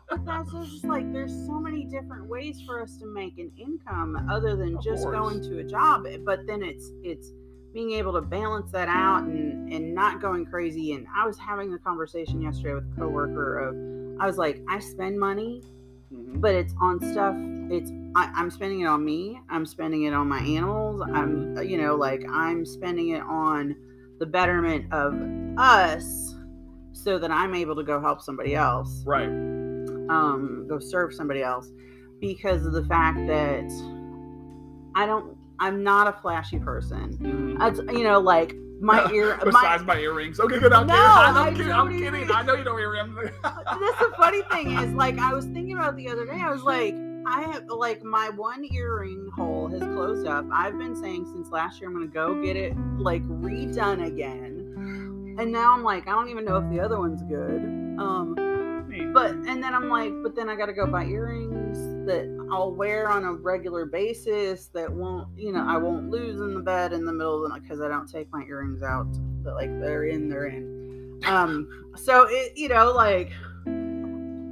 But 0.08 0.24
that's 0.24 0.50
just 0.52 0.84
like 0.84 1.12
there's 1.12 1.32
so 1.46 1.58
many 1.60 1.84
different 1.84 2.26
ways 2.26 2.60
for 2.66 2.80
us 2.82 2.96
to 2.98 3.06
make 3.06 3.38
an 3.38 3.50
income 3.58 4.28
other 4.30 4.56
than 4.56 4.76
Of 4.76 4.84
just 4.84 5.02
course. 5.02 5.14
going 5.16 5.42
to 5.42 5.58
a 5.60 5.64
job. 5.64 6.06
But 6.24 6.46
then 6.46 6.62
it's 6.62 6.90
it's 7.02 7.32
being 7.74 7.92
able 7.92 8.12
to 8.14 8.22
balance 8.22 8.70
that 8.72 8.88
out 8.88 9.24
and 9.24 9.72
and 9.72 9.94
not 9.94 10.20
going 10.20 10.46
crazy. 10.46 10.92
And 10.94 11.06
I 11.14 11.26
was 11.26 11.38
having 11.38 11.72
a 11.74 11.78
conversation 11.78 12.40
yesterday 12.40 12.74
with 12.74 12.84
a 12.92 12.96
coworker 13.00 13.58
of 13.58 13.74
I 14.20 14.26
was 14.26 14.38
like, 14.38 14.62
I 14.68 14.78
spend 14.78 15.18
money, 15.20 15.62
Mhm. 16.14 16.40
but 16.40 16.54
it's 16.54 16.72
on 16.80 17.00
stuff. 17.00 17.34
It's 17.70 17.90
I, 18.14 18.30
I'm 18.34 18.50
spending 18.50 18.80
it 18.80 18.86
on 18.86 19.04
me. 19.04 19.40
I'm 19.50 19.66
spending 19.66 20.04
it 20.04 20.14
on 20.14 20.28
my 20.28 20.38
animals. 20.40 21.02
I'm 21.02 21.56
you 21.62 21.76
know 21.76 21.96
like 21.96 22.24
I'm 22.30 22.64
spending 22.64 23.08
it 23.10 23.20
on 23.22 23.76
the 24.18 24.26
betterment 24.26 24.92
of 24.92 25.14
us, 25.58 26.34
so 26.92 27.18
that 27.18 27.30
I'm 27.30 27.54
able 27.54 27.76
to 27.76 27.82
go 27.84 28.00
help 28.00 28.20
somebody 28.22 28.54
else 28.54 29.02
Right. 29.06 29.28
um, 29.28 30.66
go 30.68 30.78
serve 30.78 31.12
somebody 31.14 31.42
else 31.42 31.70
because 32.20 32.64
of 32.66 32.72
the 32.72 32.84
fact 32.86 33.18
that 33.26 33.64
I 34.94 35.06
don't. 35.06 35.36
I'm 35.58 35.82
not 35.82 36.06
a 36.08 36.12
flashy 36.20 36.58
person. 36.58 37.16
Mhm. 37.18 37.58
That's 37.58 37.78
you 37.96 38.04
know 38.04 38.18
like 38.20 38.54
my 38.80 39.10
ear. 39.12 39.38
Besides 39.42 39.84
my, 39.84 39.94
my, 39.94 40.00
earrings. 40.00 40.38
Okay, 40.40 40.58
good. 40.58 40.72
I'm 40.72 40.86
No, 40.86 40.94
kidding. 40.94 41.06
I'm, 41.08 41.36
I 41.36 41.50
kidding. 41.52 41.72
I'm 41.72 41.98
kidding. 41.98 42.30
I 42.34 42.42
know 42.42 42.54
you 42.54 42.64
don't 42.64 42.74
wear 42.74 42.94
earrings. 42.94 43.14
that's 43.42 43.98
the 43.98 44.12
funny 44.16 44.42
thing 44.50 44.72
is 44.78 44.92
like 44.94 45.18
I 45.18 45.32
was 45.34 45.44
thinking 45.46 45.72
about 45.76 45.96
the 45.96 46.08
other 46.08 46.26
day. 46.26 46.40
I 46.40 46.50
was 46.50 46.62
like. 46.62 46.94
I 47.26 47.42
have 47.52 47.64
like 47.68 48.02
my 48.02 48.28
one 48.30 48.64
earring 48.72 49.28
hole 49.34 49.68
has 49.68 49.80
closed 49.80 50.26
up. 50.26 50.46
I've 50.52 50.78
been 50.78 50.94
saying 50.94 51.26
since 51.26 51.50
last 51.50 51.80
year 51.80 51.90
I'm 51.90 51.94
gonna 51.94 52.06
go 52.06 52.40
get 52.42 52.56
it 52.56 52.76
like 52.98 53.22
redone 53.24 54.06
again. 54.06 55.36
And 55.38 55.52
now 55.52 55.72
I'm 55.72 55.82
like, 55.82 56.06
I 56.08 56.12
don't 56.12 56.28
even 56.30 56.44
know 56.44 56.56
if 56.56 56.70
the 56.70 56.80
other 56.80 56.98
one's 56.98 57.22
good. 57.22 57.62
Um 57.98 58.34
But 59.12 59.32
and 59.32 59.62
then 59.62 59.74
I'm 59.74 59.88
like, 59.88 60.12
but 60.22 60.34
then 60.34 60.48
I 60.48 60.56
got 60.56 60.66
to 60.66 60.72
go 60.72 60.86
buy 60.86 61.04
earrings 61.04 61.78
that 62.06 62.26
I'll 62.50 62.72
wear 62.72 63.10
on 63.10 63.24
a 63.24 63.32
regular 63.32 63.84
basis 63.84 64.68
that 64.68 64.90
won't, 64.90 65.28
you 65.36 65.52
know, 65.52 65.66
I 65.66 65.76
won't 65.76 66.08
lose 66.08 66.40
in 66.40 66.54
the 66.54 66.60
bed 66.60 66.92
in 66.92 67.04
the 67.04 67.12
middle 67.12 67.36
of 67.36 67.42
the 67.42 67.48
night 67.48 67.62
because 67.62 67.80
I 67.80 67.88
don't 67.88 68.10
take 68.10 68.30
my 68.32 68.44
earrings 68.44 68.82
out. 68.82 69.08
But 69.42 69.54
like 69.54 69.70
they're 69.80 70.04
in, 70.04 70.28
they're 70.28 70.46
in. 70.46 71.20
Um, 71.26 71.68
so 71.96 72.26
it, 72.28 72.56
you 72.56 72.68
know, 72.68 72.92
like 72.92 73.32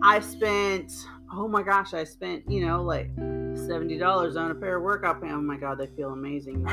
I 0.02 0.20
spent, 0.20 0.92
oh 1.36 1.48
my 1.48 1.62
gosh, 1.62 1.94
I 1.94 2.04
spent, 2.04 2.44
you 2.48 2.66
know, 2.66 2.82
like 2.82 3.10
seventy 3.54 3.98
dollars 3.98 4.36
on 4.36 4.50
a 4.50 4.54
pair 4.54 4.76
of 4.76 4.82
workout 4.82 5.20
pants. 5.20 5.34
Oh 5.36 5.42
my 5.42 5.56
god, 5.56 5.78
they 5.78 5.86
feel 5.88 6.10
amazing. 6.10 6.66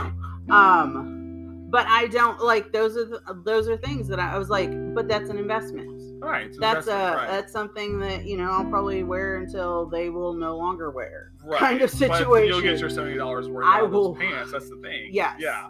Um, 0.49 1.67
but 1.69 1.87
I 1.87 2.07
don't 2.07 2.39
like 2.41 2.73
those 2.73 2.97
are 2.97 3.05
the, 3.05 3.41
those 3.45 3.67
are 3.69 3.77
things 3.77 4.07
that 4.09 4.19
I, 4.19 4.33
I 4.33 4.37
was 4.37 4.49
like, 4.49 4.69
but 4.93 5.07
that's 5.07 5.29
an 5.29 5.37
investment 5.37 6.21
All 6.21 6.29
right. 6.29 6.51
that's 6.59 6.87
a 6.87 6.91
right. 7.15 7.27
that's 7.29 7.53
something 7.53 7.97
that 7.99 8.25
you 8.25 8.35
know 8.37 8.51
I'll 8.51 8.65
probably 8.65 9.03
wear 9.03 9.37
until 9.37 9.85
they 9.85 10.09
will 10.09 10.33
no 10.33 10.57
longer 10.57 10.91
wear 10.91 11.31
right. 11.45 11.59
kind 11.59 11.81
of 11.81 11.89
But 11.91 11.99
you'll 12.01 12.17
situation. 12.17 12.61
get 12.61 12.79
your 12.79 12.89
seventy 12.89 13.17
dollars 13.17 13.47
worth 13.47 13.65
I 13.65 13.79
of 13.81 13.91
those 13.91 14.07
will- 14.09 14.15
pants. 14.15 14.51
That's 14.51 14.69
the 14.69 14.77
thing. 14.77 15.09
Yes. 15.11 15.35
Yeah. 15.39 15.69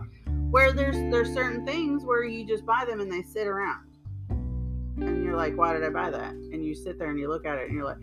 where 0.49 0.73
there's 0.73 0.95
there's 1.12 1.32
certain 1.34 1.65
things 1.67 2.04
where 2.04 2.23
you 2.23 2.47
just 2.47 2.65
buy 2.65 2.84
them 2.86 2.99
and 2.99 3.12
they 3.12 3.21
sit 3.21 3.45
around 3.45 3.86
and 4.97 5.23
you're 5.23 5.38
like 5.38 5.56
why 5.56 5.73
did 5.73 5.84
I 5.84 5.89
buy 5.89 6.10
that 6.10 6.32
and 6.34 6.65
you 6.65 6.73
sit 6.73 6.97
there 6.97 7.10
and 7.12 7.19
you 7.19 7.30
look 7.30 7.45
at 7.45 7.58
it 7.60 7.67
and 7.67 7.75
you're 7.75 7.86
like 7.86 7.97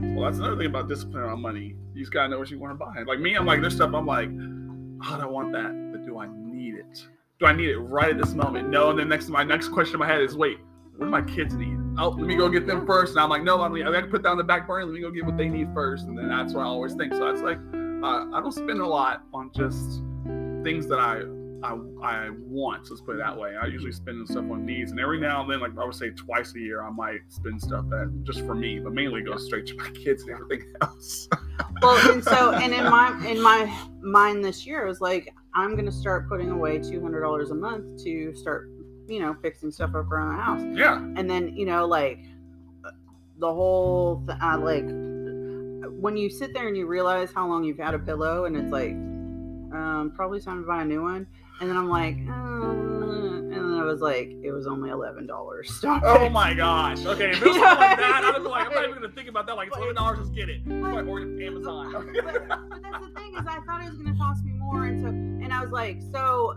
Well, 0.00 0.24
that's 0.24 0.38
another 0.38 0.56
thing 0.56 0.66
about 0.66 0.88
discipline 0.88 1.24
on 1.24 1.40
money. 1.40 1.74
You 1.94 2.02
just 2.02 2.12
gotta 2.12 2.28
know 2.28 2.38
what 2.38 2.50
you 2.50 2.58
want 2.58 2.78
to 2.78 2.84
buy. 2.84 3.02
Like 3.06 3.20
me, 3.20 3.34
I'm 3.34 3.46
like, 3.46 3.60
there's 3.60 3.74
stuff 3.74 3.92
I'm 3.94 4.06
like, 4.06 4.28
oh, 4.28 5.14
I 5.14 5.18
don't 5.18 5.32
want 5.32 5.52
that, 5.52 5.90
but 5.92 6.06
do 6.06 6.18
I 6.18 6.28
need 6.28 6.74
it? 6.74 7.06
Do 7.40 7.46
I 7.46 7.52
need 7.52 7.70
it 7.70 7.78
right 7.78 8.10
at 8.10 8.18
this 8.18 8.34
moment? 8.34 8.68
No. 8.68 8.90
And 8.90 8.98
then 8.98 9.08
next, 9.08 9.28
my 9.28 9.44
next 9.44 9.68
question 9.68 9.94
in 9.94 10.00
my 10.00 10.06
head 10.06 10.20
is, 10.20 10.36
wait, 10.36 10.58
what 10.96 11.06
do 11.06 11.10
my 11.10 11.22
kids 11.22 11.54
need? 11.54 11.78
Oh, 11.98 12.08
let 12.08 12.26
me 12.26 12.36
go 12.36 12.48
get 12.48 12.66
them 12.66 12.84
first. 12.86 13.12
And 13.12 13.20
I'm 13.20 13.30
like, 13.30 13.44
no, 13.44 13.60
I'm 13.60 13.72
I 13.74 13.92
got 13.92 14.00
to 14.00 14.06
put 14.08 14.26
on 14.26 14.36
the 14.36 14.44
back 14.44 14.66
burner. 14.66 14.84
Let 14.86 14.94
me 14.94 15.00
go 15.00 15.10
get 15.10 15.24
what 15.24 15.36
they 15.36 15.48
need 15.48 15.68
first. 15.72 16.06
And 16.06 16.18
then 16.18 16.28
that's 16.28 16.52
what 16.52 16.62
I 16.62 16.64
always 16.64 16.94
think. 16.94 17.14
So 17.14 17.28
it's 17.28 17.42
like, 17.42 17.58
uh, 18.02 18.26
I 18.32 18.40
don't 18.40 18.52
spend 18.52 18.80
a 18.80 18.86
lot 18.86 19.22
on 19.32 19.50
just 19.54 20.02
things 20.64 20.88
that 20.88 20.98
I. 20.98 21.22
I, 21.62 21.76
I 22.02 22.30
want, 22.30 22.88
let's 22.90 23.00
put 23.00 23.16
it 23.16 23.18
that 23.18 23.36
way. 23.36 23.56
I 23.56 23.66
usually 23.66 23.92
spend 23.92 24.26
stuff 24.28 24.44
on 24.50 24.64
needs, 24.64 24.90
and 24.90 25.00
every 25.00 25.20
now 25.20 25.42
and 25.42 25.50
then, 25.50 25.60
like 25.60 25.76
I 25.78 25.84
would 25.84 25.94
say 25.94 26.10
twice 26.10 26.54
a 26.54 26.58
year, 26.60 26.82
I 26.82 26.90
might 26.90 27.20
spend 27.28 27.60
stuff 27.60 27.88
that 27.90 28.12
just 28.24 28.40
for 28.40 28.54
me, 28.54 28.78
but 28.78 28.92
mainly 28.92 29.22
goes 29.22 29.46
straight 29.46 29.66
to 29.66 29.76
my 29.76 29.90
kids 30.04 30.22
and 30.22 30.32
everything 30.32 30.72
else. 30.80 31.28
well 31.82 32.12
and 32.12 32.24
so 32.32 32.52
and 32.52 32.72
in 32.72 32.84
my 32.84 33.26
in 33.26 33.40
my 33.42 33.64
mind 34.00 34.44
this 34.44 34.66
year 34.66 34.84
it 34.84 34.88
was 34.88 35.00
like 35.00 35.34
I'm 35.54 35.76
gonna 35.76 35.92
start 35.92 36.28
putting 36.28 36.50
away 36.50 36.78
two 36.78 37.00
hundred 37.02 37.22
dollars 37.22 37.50
a 37.50 37.54
month 37.54 38.02
to 38.04 38.34
start 38.34 38.70
you 39.08 39.20
know 39.20 39.34
fixing 39.42 39.70
stuff 39.70 39.90
up 39.90 40.10
around 40.10 40.36
the 40.36 40.42
house 40.42 40.78
yeah, 40.78 40.98
and 41.16 41.28
then 41.28 41.56
you 41.56 41.66
know 41.66 41.86
like 41.86 42.20
the 43.38 43.52
whole 43.52 44.22
th- 44.26 44.38
uh, 44.42 44.58
like 44.58 44.84
when 46.00 46.16
you 46.16 46.30
sit 46.30 46.52
there 46.52 46.68
and 46.68 46.76
you 46.76 46.86
realize 46.86 47.32
how 47.32 47.48
long 47.48 47.64
you've 47.64 47.78
had 47.78 47.94
a 47.94 47.98
pillow 47.98 48.44
and 48.44 48.56
it's 48.56 48.70
like 48.70 48.92
um 49.72 50.12
probably 50.14 50.40
time 50.40 50.62
to 50.62 50.66
buy 50.66 50.82
a 50.82 50.84
new 50.84 51.02
one 51.02 51.26
and 51.60 51.68
then 51.70 51.76
i'm 51.76 51.88
like 51.88 52.16
uh, 52.28 52.70
and 52.70 53.52
then 53.52 53.74
i 53.80 53.84
was 53.84 54.00
like 54.00 54.30
it 54.42 54.52
was 54.52 54.66
only 54.66 54.90
eleven 54.90 55.26
dollars 55.26 55.72
stop 55.72 56.02
Oh 56.06 56.24
it. 56.26 56.30
my 56.30 56.54
gosh. 56.54 57.04
Okay, 57.04 57.30
if 57.30 57.42
it 57.42 57.46
was 57.48 57.56
like 57.56 57.98
that, 57.98 58.22
I 58.24 58.36
I'd 58.36 58.42
be 58.42 58.48
like, 58.48 58.66
I'm 58.66 58.72
not 58.74 58.84
even 58.84 58.94
gonna 59.02 59.12
think 59.14 59.28
about 59.28 59.46
that. 59.46 59.56
Like, 59.56 59.68
it's 59.68 59.76
eleven 59.76 59.94
dollars, 59.96 60.18
just 60.18 60.34
get 60.34 60.48
it. 60.48 60.64
but- 60.66 61.06
Or 61.06 61.20
Amazon. 61.20 61.92
but, 62.14 62.48
but 62.48 62.82
that's 62.82 63.04
the 63.06 63.12
thing 63.14 63.34
is 63.34 63.46
i 63.46 63.60
thought 63.66 63.82
it 63.82 63.88
was 63.90 63.98
going 63.98 64.12
to 64.12 64.18
cost 64.18 64.44
me 64.44 64.52
more 64.52 64.84
and 64.84 65.00
so 65.02 65.08
and 65.08 65.52
i 65.52 65.60
was 65.62 65.70
like 65.70 66.00
so 66.12 66.56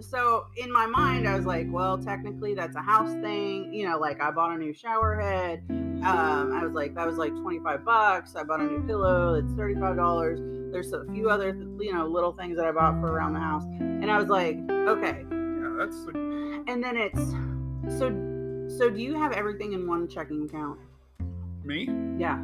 so 0.00 0.46
in 0.56 0.70
my 0.72 0.86
mind 0.86 1.26
i 1.28 1.34
was 1.36 1.46
like 1.46 1.66
well 1.70 1.96
technically 1.96 2.54
that's 2.54 2.76
a 2.76 2.80
house 2.80 3.10
thing 3.22 3.72
you 3.72 3.86
know 3.88 3.98
like 3.98 4.20
i 4.20 4.30
bought 4.30 4.50
a 4.54 4.58
new 4.58 4.72
shower 4.72 5.18
head 5.20 5.62
um 5.70 6.52
i 6.52 6.62
was 6.64 6.72
like 6.72 6.94
that 6.94 7.06
was 7.06 7.16
like 7.16 7.30
25 7.40 7.84
bucks 7.84 8.34
i 8.36 8.42
bought 8.42 8.60
a 8.60 8.64
new 8.64 8.82
pillow 8.86 9.34
it's 9.34 9.52
35 9.54 9.96
dollars 9.96 10.40
there's 10.72 10.92
a 10.92 11.04
few 11.12 11.30
other 11.30 11.56
you 11.80 11.92
know 11.94 12.06
little 12.06 12.32
things 12.32 12.56
that 12.56 12.66
i 12.66 12.72
bought 12.72 13.00
for 13.00 13.12
around 13.12 13.32
the 13.34 13.40
house 13.40 13.64
and 13.80 14.10
i 14.10 14.18
was 14.18 14.28
like 14.28 14.56
okay 14.88 15.24
Yeah. 15.30 15.74
that's 15.78 15.96
And 16.68 16.82
then 16.82 16.96
it's 16.96 17.30
so 17.98 18.10
so 18.78 18.90
do 18.90 19.00
you 19.00 19.14
have 19.14 19.32
everything 19.32 19.72
in 19.74 19.86
one 19.86 20.08
checking 20.08 20.44
account? 20.44 20.80
me 21.62 21.88
Yeah. 22.18 22.42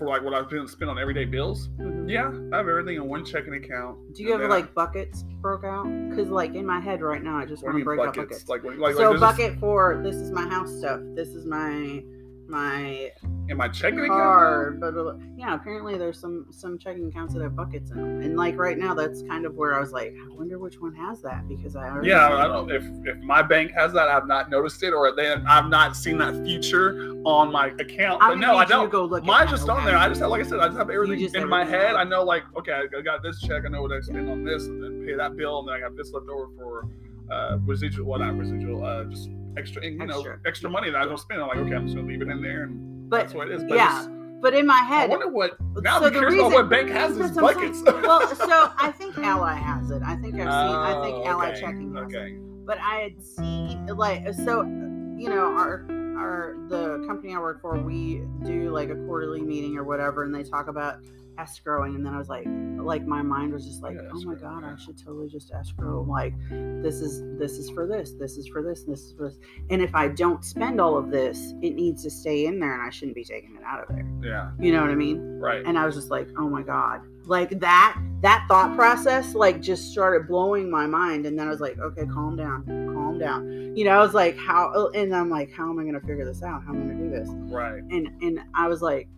For 0.00 0.08
like 0.08 0.22
what 0.22 0.32
I've 0.32 0.48
been 0.48 0.66
spent 0.66 0.90
on 0.90 0.98
everyday 0.98 1.26
bills. 1.26 1.68
Mhm. 1.78 2.08
Yeah, 2.10 2.28
I 2.52 2.56
have 2.56 2.68
everything 2.68 2.96
in 2.96 3.06
one 3.06 3.22
checking 3.22 3.52
account. 3.54 4.14
Do 4.14 4.22
you 4.22 4.32
have 4.32 4.40
then 4.40 4.50
I- 4.50 4.54
like 4.56 4.74
buckets 4.74 5.24
broke 5.42 5.62
out? 5.62 5.84
Because 6.08 6.30
like 6.30 6.54
in 6.54 6.64
my 6.66 6.80
head 6.80 7.02
right 7.02 7.22
now, 7.22 7.36
I 7.36 7.44
just 7.44 7.62
want 7.62 7.76
to 7.78 7.84
break 7.84 8.00
out 8.00 8.16
buckets? 8.16 8.42
buckets. 8.44 8.48
Like, 8.48 8.78
like, 8.78 8.94
so 8.96 9.10
like 9.10 9.20
bucket 9.20 9.58
for 9.60 10.00
this 10.02 10.16
is 10.16 10.30
my 10.32 10.48
house 10.48 10.74
stuff. 10.74 11.00
This 11.14 11.28
is 11.28 11.44
my 11.44 12.02
my 12.50 13.10
in 13.48 13.56
my 13.56 13.68
checking 13.68 14.00
account. 14.00 14.10
card. 14.10 14.80
But 14.80 14.96
uh, 14.96 15.14
yeah, 15.36 15.54
apparently 15.54 15.96
there's 15.96 16.18
some 16.18 16.46
some 16.50 16.78
checking 16.78 17.08
accounts 17.08 17.34
that 17.34 17.42
have 17.42 17.56
buckets 17.56 17.90
in 17.90 17.96
them. 17.96 18.20
And 18.20 18.36
like 18.36 18.56
right 18.58 18.76
now, 18.76 18.94
that's 18.94 19.22
kind 19.22 19.46
of 19.46 19.54
where 19.54 19.74
I 19.74 19.80
was 19.80 19.92
like, 19.92 20.14
I 20.14 20.34
wonder 20.34 20.58
which 20.58 20.80
one 20.80 20.94
has 20.94 21.22
that 21.22 21.48
because 21.48 21.76
I 21.76 21.88
already 21.88 22.08
Yeah, 22.08 22.28
I 22.36 22.46
don't. 22.46 22.70
If 22.70 22.84
if 23.06 23.18
my 23.22 23.42
bank 23.42 23.72
has 23.72 23.92
that, 23.92 24.08
I've 24.08 24.26
not 24.26 24.50
noticed 24.50 24.82
it, 24.82 24.92
or 24.92 25.14
they 25.14 25.32
I've 25.32 25.68
not 25.68 25.96
seen 25.96 26.18
that 26.18 26.34
feature 26.44 27.12
on 27.24 27.52
my 27.52 27.68
account. 27.78 28.22
I'm 28.22 28.38
But 28.38 28.40
gonna 28.40 28.46
no, 28.46 28.52
I 28.52 28.52
need 28.54 28.60
you 28.60 28.64
to 28.66 28.70
don't. 28.72 28.90
Go 28.90 29.04
look 29.04 29.24
Mine's 29.24 29.50
just 29.50 29.68
on 29.68 29.84
there. 29.84 29.96
I 29.96 30.08
just 30.08 30.20
have, 30.20 30.30
like 30.30 30.44
I 30.44 30.48
said, 30.48 30.60
I 30.60 30.66
just 30.66 30.78
have 30.78 30.90
everything 30.90 31.18
just 31.20 31.34
in 31.36 31.48
my 31.48 31.64
head. 31.64 31.94
out. 31.94 31.96
I 31.96 32.04
know, 32.04 32.22
like, 32.22 32.44
okay, 32.58 32.72
I 32.72 32.98
I 32.98 33.02
got 33.02 33.22
this 33.22 33.40
check. 33.40 33.64
I 33.64 33.68
know 33.68 33.82
what 33.82 33.92
I 33.92 34.00
spent 34.00 34.28
on 34.28 34.44
this, 34.44 34.66
and 34.66 34.82
then 34.82 35.06
pay 35.06 35.14
that 35.14 35.36
bill, 35.36 35.60
and 35.60 35.68
then 35.68 35.74
I 35.76 35.80
got 35.80 35.96
this 35.96 36.12
left 36.12 36.28
over 36.28 36.48
for 36.56 36.86
uh, 37.30 37.58
residual. 37.64 38.06
Well, 38.06 38.18
not 38.20 38.36
residual. 38.36 38.84
Uh, 38.84 39.04
just 39.04 39.28
extra, 39.56 39.84
you 39.84 39.96
know, 39.98 40.16
Extra. 40.18 40.38
extra 40.46 40.70
money 40.70 40.90
that 40.90 41.00
I 41.00 41.04
don't 41.04 41.18
spend. 41.18 41.40
I'm 41.42 41.48
like, 41.48 41.58
okay, 41.58 41.74
I'm 41.74 41.84
just 41.86 41.96
gonna 41.96 42.08
leave 42.08 42.22
it 42.22 42.28
in 42.28 42.42
there, 42.42 42.64
and 42.64 43.08
But 43.10 43.18
that's 43.22 43.34
what 43.34 43.48
it 43.48 43.54
is. 43.54 43.64
But 43.64 43.76
yeah, 43.76 44.06
but 44.40 44.54
in 44.54 44.66
my 44.66 44.78
head, 44.78 45.04
I 45.10 45.12
wonder 45.12 45.28
what. 45.28 45.56
Now 45.82 45.98
so 46.00 46.06
I'm 46.06 46.12
curious 46.12 46.34
reason, 46.34 46.46
about 46.46 46.52
what 46.62 46.70
bank 46.70 46.88
has 46.90 47.16
these 47.16 47.26
saying. 47.34 47.40
buckets. 47.40 47.82
well, 47.86 48.26
so 48.34 48.72
I 48.78 48.92
think 48.96 49.16
Ally 49.18 49.54
has 49.54 49.90
it. 49.90 50.02
I 50.04 50.16
think 50.16 50.34
I've 50.34 50.40
seen. 50.40 50.46
I 50.48 51.00
think 51.02 51.16
Oh, 51.18 51.26
Ally 51.26 51.50
okay, 51.50 51.60
checking 51.60 51.94
has 51.94 52.12
it. 52.12 52.16
Okay. 52.16 52.36
but 52.64 52.78
I 52.78 52.96
had 52.96 53.22
seen 53.24 53.86
like 53.86 54.32
so 54.34 54.62
you 54.62 55.28
know 55.28 55.52
our 55.54 55.84
our 56.20 56.54
the 56.68 57.02
company 57.06 57.34
I 57.34 57.38
work 57.38 57.60
for 57.60 57.76
we 57.78 58.22
do 58.44 58.70
like 58.70 58.90
a 58.90 58.94
quarterly 59.06 59.40
meeting 59.40 59.76
or 59.76 59.84
whatever 59.84 60.24
and 60.24 60.34
they 60.34 60.42
talk 60.42 60.68
about 60.68 60.98
escrowing 61.38 61.94
and 61.94 62.04
then 62.04 62.12
I 62.14 62.18
was 62.18 62.28
like 62.28 62.46
like 62.78 63.06
my 63.06 63.22
mind 63.22 63.52
was 63.52 63.64
just 63.64 63.82
like 63.82 63.94
Yeah, 63.94 64.10
oh 64.12 64.20
my 64.22 64.34
god 64.34 64.62
yeah. 64.62 64.74
I 64.74 64.76
should 64.84 64.98
totally 65.02 65.28
just 65.28 65.50
escrow 65.52 66.02
like 66.02 66.34
this 66.82 67.00
is 67.00 67.22
this 67.38 67.52
is 67.52 67.70
for 67.70 67.86
this 67.86 68.12
this 68.18 68.36
is 68.36 68.46
for 68.48 68.62
this 68.62 68.82
this 68.84 69.00
is 69.00 69.12
for 69.16 69.28
this 69.28 69.38
and 69.70 69.80
if 69.80 69.94
I 69.94 70.08
don't 70.08 70.44
spend 70.44 70.80
all 70.80 70.98
of 70.98 71.10
this 71.10 71.54
it 71.62 71.74
needs 71.74 72.02
to 72.02 72.10
stay 72.10 72.44
in 72.46 72.58
there 72.60 72.74
and 72.74 72.82
I 72.82 72.90
shouldn't 72.90 73.14
be 73.14 73.24
taking 73.24 73.56
it 73.56 73.62
out 73.64 73.80
of 73.82 73.88
there 73.88 74.06
Yeah. 74.22 74.50
you 74.58 74.72
know 74.72 74.82
what 74.82 74.90
I 74.90 74.94
mean 74.96 75.38
Right. 75.40 75.64
and 75.64 75.78
I 75.78 75.86
was 75.86 75.94
just 75.94 76.10
like, 76.10 76.28
oh 76.36 76.48
my 76.50 76.62
god, 76.62 77.00
like 77.30 77.60
that 77.60 77.96
that 78.22 78.44
thought 78.48 78.74
process 78.76 79.34
like 79.34 79.62
just 79.62 79.92
started 79.92 80.26
blowing 80.28 80.68
my 80.70 80.86
mind, 80.86 81.24
and 81.26 81.38
then 81.38 81.46
I 81.46 81.50
was 81.50 81.60
like, 81.60 81.78
okay, 81.78 82.04
calm 82.06 82.36
down, 82.36 82.66
calm 82.66 83.18
down. 83.18 83.74
You 83.76 83.84
know, 83.84 83.92
I 83.92 84.00
was 84.00 84.12
like, 84.14 84.36
how? 84.36 84.72
Oh, 84.74 84.90
and 84.94 85.14
I'm 85.14 85.30
like, 85.30 85.50
how 85.52 85.70
am 85.70 85.78
I 85.78 85.84
gonna 85.84 86.00
figure 86.00 86.24
this 86.26 86.42
out? 86.42 86.62
How 86.64 86.74
am 86.74 86.82
I 86.82 86.92
gonna 86.92 87.04
do 87.04 87.10
this? 87.10 87.28
Right. 87.50 87.82
And 87.84 88.08
and 88.20 88.40
I 88.54 88.66
was 88.68 88.82
like, 88.82 89.08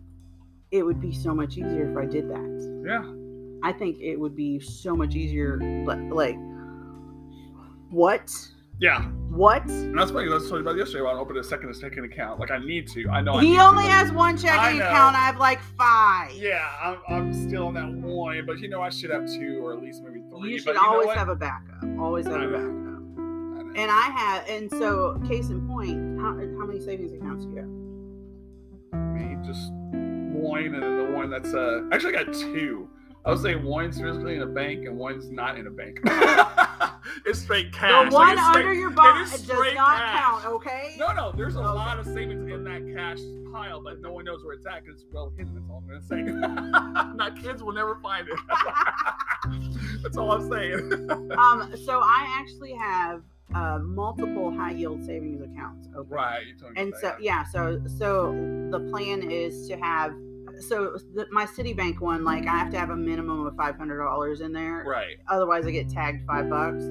it 0.71 0.83
would 0.83 1.01
be 1.01 1.11
so 1.11 1.33
much 1.33 1.57
easier 1.57 1.89
if 1.91 1.97
I 1.97 2.05
did 2.05 2.29
that. 2.29 2.83
Yeah. 2.87 3.03
I 3.67 3.73
think 3.73 3.99
it 3.99 4.15
would 4.17 4.35
be 4.35 4.59
so 4.59 4.95
much 4.95 5.15
easier. 5.15 5.57
li- 5.59 6.09
Like, 6.11 6.37
what? 7.89 8.31
Yeah. 8.79 9.01
What? 9.29 9.65
And 9.65 9.97
that's 9.97 10.11
funny. 10.11 10.29
That's 10.29 10.43
what 10.43 10.47
I 10.47 10.49
told 10.49 10.51
you 10.51 10.57
about 10.69 10.77
yesterday. 10.77 11.01
When 11.03 11.15
I 11.15 11.19
opened 11.19 11.37
a 11.39 11.43
second 11.43 11.73
checking 11.79 12.03
account. 12.05 12.39
Like 12.39 12.51
I 12.51 12.59
need 12.59 12.87
to. 12.89 13.09
I 13.09 13.21
know. 13.21 13.35
I 13.35 13.41
need 13.41 13.47
He 13.49 13.55
to, 13.55 13.63
only 13.63 13.83
but- 13.83 13.91
has 13.91 14.11
one 14.11 14.37
checking 14.37 14.79
know. 14.79 14.85
account. 14.85 15.15
I 15.15 15.19
have 15.19 15.37
like 15.37 15.59
five. 15.77 16.31
Yeah, 16.33 16.67
I'm, 16.81 16.97
I'm 17.09 17.33
still 17.47 17.67
on 17.67 17.73
that 17.75 17.91
one, 17.91 18.45
but 18.45 18.59
you 18.59 18.67
know 18.69 18.81
I 18.81 18.89
should 18.89 19.09
have 19.09 19.25
two 19.27 19.59
or 19.63 19.73
at 19.73 19.81
least 19.81 20.03
maybe 20.03 20.21
three. 20.29 20.51
You 20.53 20.57
but 20.63 20.75
should 20.75 20.81
you 20.81 20.87
always 20.87 21.09
have 21.11 21.29
a 21.29 21.35
backup. 21.35 21.83
Always 21.99 22.25
have 22.27 22.35
I 22.35 22.43
a 22.43 22.47
know. 22.47 22.57
backup. 22.57 23.77
I. 23.77 23.81
And 23.81 23.89
I 23.89 24.01
have, 24.15 24.47
and 24.49 24.69
so 24.69 25.19
case 25.27 25.49
in 25.49 25.67
point, 25.67 26.19
how, 26.19 26.27
how 26.59 26.67
many 26.67 26.79
savings 26.79 27.11
accounts 27.13 27.45
do 27.45 27.51
you 27.53 27.57
have? 27.57 27.67
me 29.13 29.35
just 29.43 29.71
one 29.73 30.65
and 30.65 30.75
then 30.83 30.97
the 31.07 31.11
one 31.11 31.29
that's 31.31 31.53
uh 31.55 31.81
actually 31.91 32.15
I 32.15 32.23
got 32.23 32.33
two. 32.33 32.87
I 33.25 33.29
would 33.31 33.39
say 33.41 33.55
one's 33.55 33.99
physically 33.99 34.35
in 34.35 34.41
a 34.41 34.45
bank 34.47 34.85
and 34.85 34.97
one's 34.97 35.29
not 35.31 35.57
in 35.57 35.67
a 35.67 35.71
bank. 35.71 35.99
it's 37.25 37.39
straight 37.39 37.71
cash. 37.71 38.09
the 38.09 38.15
Like, 38.15 38.35
one 38.35 38.45
straight- 38.51 38.65
under 38.65 38.73
your 38.73 38.91
it 38.91 38.95
does 38.95 39.47
not 39.75 39.97
cash. 39.97 40.19
count, 40.19 40.45
okay? 40.45 40.95
No, 40.99 41.13
no, 41.13 41.31
there's 41.31 41.55
a 41.55 41.59
Okay. 41.59 41.67
lot 41.67 41.99
of 41.99 42.05
savings 42.05 42.51
in 42.51 42.63
that 42.65 42.81
cash 42.93 43.19
pile, 43.51 43.81
but 43.81 44.01
no 44.01 44.11
one 44.11 44.25
knows 44.25 44.43
where 44.43 44.55
it's 44.55 44.65
at 44.65 44.83
because 44.83 45.01
it's 45.03 45.13
well 45.13 45.31
hidden. 45.37 45.53
That's 45.55 45.69
all 45.69 45.77
I'm 45.77 45.87
gonna 45.87 46.01
say. 46.01 47.13
Not 47.15 47.37
kids 47.41 47.63
will 47.63 47.71
never 47.71 47.95
find 48.03 48.27
it. 48.27 48.37
that's 50.03 50.17
all 50.17 50.31
I'm 50.31 50.49
saying. 50.49 50.91
Um, 51.37 51.73
so 51.85 51.99
I 52.03 52.25
actually 52.39 52.73
have 52.73 53.21
uh, 53.55 53.79
multiple 53.79 54.51
high 54.51 54.71
yield 54.71 55.05
savings 55.05 55.41
accounts 55.41 55.87
open. 55.95 56.11
right. 56.11 56.45
You 56.47 56.57
told 56.57 56.73
me 56.73 56.81
And 56.81 56.91
that, 56.93 56.99
so 57.01 57.15
yeah, 57.21 57.45
so 57.45 57.79
so 57.97 58.31
the 58.71 58.79
plan 58.91 59.21
is 59.31 59.67
to 59.69 59.77
have 59.77 60.13
so 60.59 60.97
the, 61.13 61.27
my 61.31 61.45
Citibank 61.45 61.99
one, 61.99 62.23
like 62.23 62.47
I 62.47 62.57
have 62.57 62.71
to 62.71 62.79
have 62.79 62.89
a 62.89 62.95
minimum 62.95 63.45
of 63.45 63.55
five 63.55 63.75
hundred 63.77 63.97
dollars 64.03 64.41
in 64.41 64.51
there. 64.53 64.83
Right. 64.85 65.17
otherwise 65.27 65.65
I 65.65 65.71
get 65.71 65.89
tagged 65.89 66.25
five 66.27 66.49
bucks. 66.49 66.83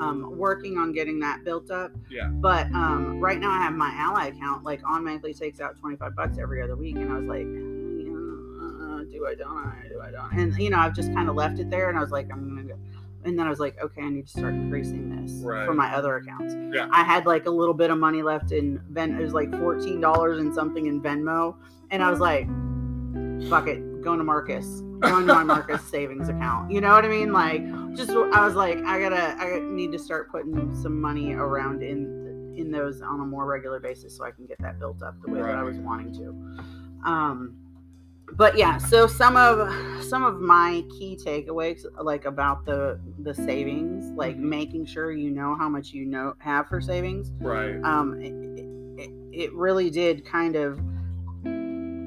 Um, 0.00 0.38
working 0.38 0.78
on 0.78 0.92
getting 0.92 1.18
that 1.20 1.42
built 1.44 1.72
up. 1.72 1.90
Yeah. 2.08 2.28
But 2.28 2.66
um, 2.66 3.18
right 3.18 3.40
now 3.40 3.50
I 3.50 3.58
have 3.58 3.72
my 3.74 3.92
Ally 3.96 4.26
account 4.28 4.62
like 4.62 4.80
automatically 4.84 5.34
takes 5.34 5.60
out 5.60 5.76
twenty 5.80 5.96
five 5.96 6.14
bucks 6.14 6.38
every 6.38 6.62
other 6.62 6.76
week, 6.76 6.94
and 6.96 7.10
I 7.12 7.16
was 7.18 7.26
like, 7.26 7.46
uh, 7.46 9.02
do 9.10 9.26
I 9.26 9.34
don't 9.34 9.56
I 9.56 9.88
do 9.88 10.00
I 10.00 10.10
don't? 10.10 10.32
And 10.38 10.56
you 10.56 10.70
know 10.70 10.78
I've 10.78 10.94
just 10.94 11.12
kind 11.12 11.28
of 11.28 11.34
left 11.34 11.58
it 11.58 11.70
there, 11.70 11.88
and 11.88 11.98
I 11.98 12.00
was 12.00 12.10
like 12.10 12.28
I'm 12.32 12.48
gonna 12.48 12.62
go. 12.68 12.78
And 13.24 13.36
then 13.36 13.46
I 13.46 13.50
was 13.50 13.58
like, 13.58 13.76
okay, 13.82 14.02
I 14.02 14.08
need 14.10 14.28
to 14.28 14.38
start 14.38 14.54
increasing 14.54 15.10
this 15.20 15.32
Right. 15.44 15.66
for 15.66 15.74
my 15.74 15.92
other 15.94 16.16
accounts. 16.16 16.54
Yeah. 16.72 16.86
I 16.92 17.02
had 17.02 17.26
like 17.26 17.46
a 17.46 17.50
little 17.50 17.74
bit 17.74 17.90
of 17.90 17.98
money 17.98 18.22
left 18.22 18.52
in 18.52 18.80
Ven. 18.90 19.18
It 19.18 19.22
was 19.22 19.34
like 19.34 19.50
fourteen 19.58 20.00
dollars 20.00 20.38
and 20.38 20.54
something 20.54 20.86
in 20.86 21.02
Venmo, 21.02 21.56
and 21.90 22.02
I 22.02 22.10
was 22.10 22.20
like, 22.20 22.46
fuck 23.48 23.66
it, 23.68 24.02
going 24.02 24.18
to 24.18 24.24
Marcus, 24.24 24.66
going 25.00 25.26
to 25.26 25.34
my 25.34 25.44
Marcus 25.44 25.82
savings 25.90 26.28
account. 26.28 26.70
You 26.70 26.80
know 26.80 26.90
what 26.90 27.04
I 27.04 27.08
mean? 27.08 27.32
Like, 27.32 27.62
just 27.96 28.10
I 28.10 28.44
was 28.44 28.54
like, 28.54 28.78
I 28.84 28.98
gotta, 29.00 29.36
I 29.38 29.60
need 29.62 29.92
to 29.92 29.98
start 29.98 30.30
putting 30.30 30.74
some 30.82 31.00
money 31.00 31.32
around 31.34 31.82
in 31.82 32.54
in 32.56 32.72
those 32.72 33.00
on 33.02 33.20
a 33.20 33.24
more 33.24 33.46
regular 33.46 33.78
basis 33.78 34.16
so 34.16 34.24
I 34.24 34.32
can 34.32 34.44
get 34.46 34.58
that 34.60 34.80
built 34.80 35.00
up 35.02 35.14
the 35.24 35.30
way 35.30 35.40
that 35.40 35.54
I 35.54 35.62
was 35.62 35.76
wanting 35.78 36.12
to. 36.14 37.08
Um, 37.08 37.54
but 38.32 38.58
yeah, 38.58 38.76
so 38.78 39.06
some 39.06 39.36
of 39.36 40.02
some 40.04 40.24
of 40.24 40.40
my 40.40 40.82
key 40.98 41.16
takeaways, 41.24 41.84
like 42.02 42.24
about 42.24 42.64
the 42.66 43.00
the 43.20 43.32
savings, 43.34 44.10
like 44.16 44.36
Mhm. 44.36 44.40
making 44.40 44.86
sure 44.86 45.12
you 45.12 45.30
know 45.30 45.54
how 45.56 45.68
much 45.68 45.92
you 45.92 46.04
know 46.04 46.34
have 46.38 46.66
for 46.68 46.80
savings. 46.80 47.30
Right. 47.40 47.80
Um, 47.84 48.20
it, 48.20 48.34
it, 49.02 49.10
it 49.32 49.54
really 49.54 49.88
did 49.88 50.24
kind 50.26 50.56
of 50.56 50.78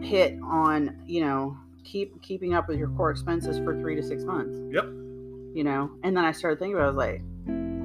hit 0.02 0.38
on 0.44 1.04
you 1.06 1.22
know 1.22 1.58
keep 1.84 2.22
keeping 2.22 2.54
up 2.54 2.68
with 2.68 2.78
your 2.78 2.90
core 2.90 3.12
expenses 3.12 3.58
for 3.60 3.80
three 3.80 3.96
to 3.96 4.04
six 4.04 4.24
months. 4.24 4.56
Yep. 4.74 4.86
You 5.54 5.64
know, 5.64 5.92
and 6.04 6.16
then 6.16 6.24
I 6.24 6.32
started 6.32 6.60
thinking 6.60 6.76
about, 6.76 6.84
it, 6.84 6.86
I 6.86 6.88
was 6.88 6.96
like, 6.96 7.22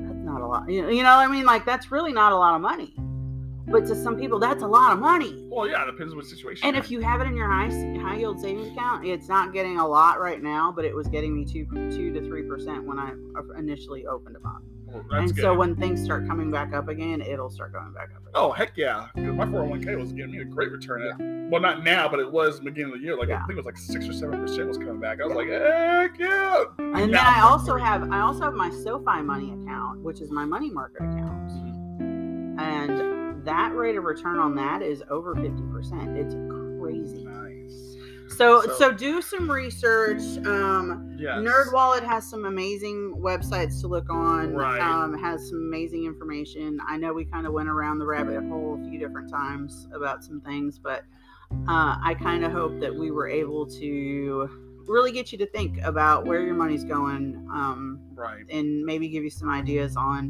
that's 0.07 0.25
not 0.25 0.41
a 0.41 0.47
lot. 0.47 0.71
You 0.71 0.83
know, 0.83 0.89
you 0.89 1.03
know 1.03 1.17
what 1.17 1.29
I 1.29 1.33
mean? 1.33 1.45
Like 1.45 1.65
that's 1.65 1.91
really 1.91 2.13
not 2.13 2.33
a 2.33 2.37
lot 2.37 2.55
of 2.55 2.61
money. 2.61 2.95
But 3.69 3.85
to 3.87 3.97
some 3.97 4.17
people, 4.17 4.39
that's 4.39 4.63
a 4.63 4.67
lot 4.67 4.93
of 4.93 5.01
money. 5.01 5.45
Well, 5.51 5.69
yeah, 5.69 5.83
it 5.83 5.87
depends 5.87 6.13
on 6.13 6.19
what 6.19 6.27
situation. 6.27 6.69
And 6.69 6.77
if 6.77 6.89
you 6.89 7.01
have 7.01 7.21
it 7.21 7.27
in 7.27 7.37
your 7.37 7.51
high 7.51 7.69
high 8.01 8.19
yield 8.19 8.41
savings 8.41 8.69
account, 8.69 9.05
it's 9.05 9.29
not 9.29 9.53
getting 9.53 9.79
a 9.79 9.87
lot 9.87 10.21
right 10.21 10.41
now, 10.41 10.73
but 10.75 10.85
it 10.85 10.95
was 10.95 11.09
getting 11.09 11.35
me 11.35 11.45
two 11.45 11.67
two 11.91 12.13
to 12.13 12.21
three 12.21 12.45
percent 12.45 12.85
when 12.85 12.99
I 12.99 13.13
initially 13.59 14.07
opened 14.07 14.37
them 14.37 14.47
up. 14.47 14.63
Well, 14.87 15.05
and 15.11 15.35
good. 15.35 15.43
so 15.43 15.55
when 15.55 15.75
things 15.75 16.03
start 16.03 16.27
coming 16.29 16.51
back 16.51 16.73
up 16.73 16.89
again, 16.89 17.21
it'll 17.21 17.51
start 17.51 17.73
going 17.73 17.93
back 17.93 18.11
up. 18.15 18.23
Again. 18.23 18.33
Oh 18.35 18.53
heck 18.53 18.73
yeah! 18.77 19.09
my 19.17 19.45
401k 19.45 19.99
was 19.99 20.13
giving 20.13 20.31
me 20.33 20.39
a 20.39 20.45
great 20.45 20.71
return. 20.71 21.03
At, 21.03 21.51
well, 21.51 21.61
not 21.61 21.83
now, 21.83 22.09
but 22.09 22.21
it 22.21 22.31
was 22.31 22.61
beginning 22.61 22.93
of 22.93 23.01
the 23.01 23.05
year. 23.05 23.17
Like 23.17 23.29
Yeah. 23.29 23.43
I 23.43 23.47
think 23.47 23.53
it 23.53 23.57
was 23.57 23.67
like 23.67 23.79
six 23.79 24.09
or 24.09 24.13
seven 24.13 24.41
percent 24.41 24.69
was 24.69 24.79
coming 24.79 25.01
back. 25.01 25.21
I 25.21 25.27
was 25.27 25.35
like, 25.35 25.49
heck 25.49 26.19
yeah! 26.19 26.65
And 26.79 27.13
then 27.13 27.17
I 27.17 27.41
also 27.41 27.73
three. 27.73 27.83
have 27.83 28.11
I 28.11 28.21
also 28.21 28.43
have 28.43 28.55
my 28.55 28.71
SoFi 28.71 29.23
money 29.23 29.53
account, 29.53 30.03
which 30.03 30.21
is 30.21 30.31
my 30.31 30.45
money 30.45 30.71
market 30.71 31.03
account, 31.03 31.51
mm-hmm. 31.51 32.59
and 32.61 33.45
that 33.45 33.75
rate 33.75 33.97
of 33.97 34.05
return 34.05 34.39
on 34.39 34.55
that 34.57 34.83
is 34.83 35.03
over 35.11 35.35
fifty 35.35 35.63
percent. 35.73 36.17
It's 36.17 36.35
crazy. 36.79 37.25
Nice. 37.25 37.46
So, 38.37 38.61
So- 38.63 38.73
so 38.75 38.93
do 38.93 39.23
some 39.23 39.51
research. 39.51 40.21
Um, 40.47 41.15
Yes. 41.19 41.39
NerdWallet 41.39 42.03
has 42.03 42.29
some 42.29 42.45
amazing 42.45 43.15
websites 43.19 43.81
to 43.81 43.89
look 43.89 44.11
on. 44.11 44.53
Right. 44.55 44.81
Um, 44.81 45.15
has 45.19 45.49
some 45.49 45.59
amazing 45.59 46.05
information. 46.05 46.79
I 46.87 46.97
know 46.99 47.15
we 47.15 47.25
kind 47.25 47.47
of 47.47 47.53
went 47.55 47.69
around 47.69 47.99
the 47.99 48.07
rabbit 48.07 48.43
hole 48.49 48.79
a 48.81 48.89
few 48.91 48.99
different 48.99 49.31
times 49.31 49.89
about 49.95 50.23
some 50.23 50.41
things, 50.43 50.79
but 50.79 51.05
uh, 51.69 51.97
I 52.03 52.15
kind 52.21 52.45
of 52.45 52.53
hope 52.53 52.79
that 52.81 52.95
we 52.95 53.11
were 53.11 53.29
able 53.29 53.67
to 53.67 54.51
really 54.89 55.13
get 55.13 55.33
you 55.33 55.39
to 55.39 55.47
think 55.47 55.81
about 55.83 56.27
where 56.27 56.43
your 56.43 56.55
money's 56.55 56.85
going, 56.85 57.49
um, 57.53 57.99
Right. 58.15 58.45
and 58.51 58.85
maybe 58.85 59.09
give 59.09 59.25
you 59.25 59.31
some 59.31 59.49
ideas 59.49 59.97
on 59.97 60.29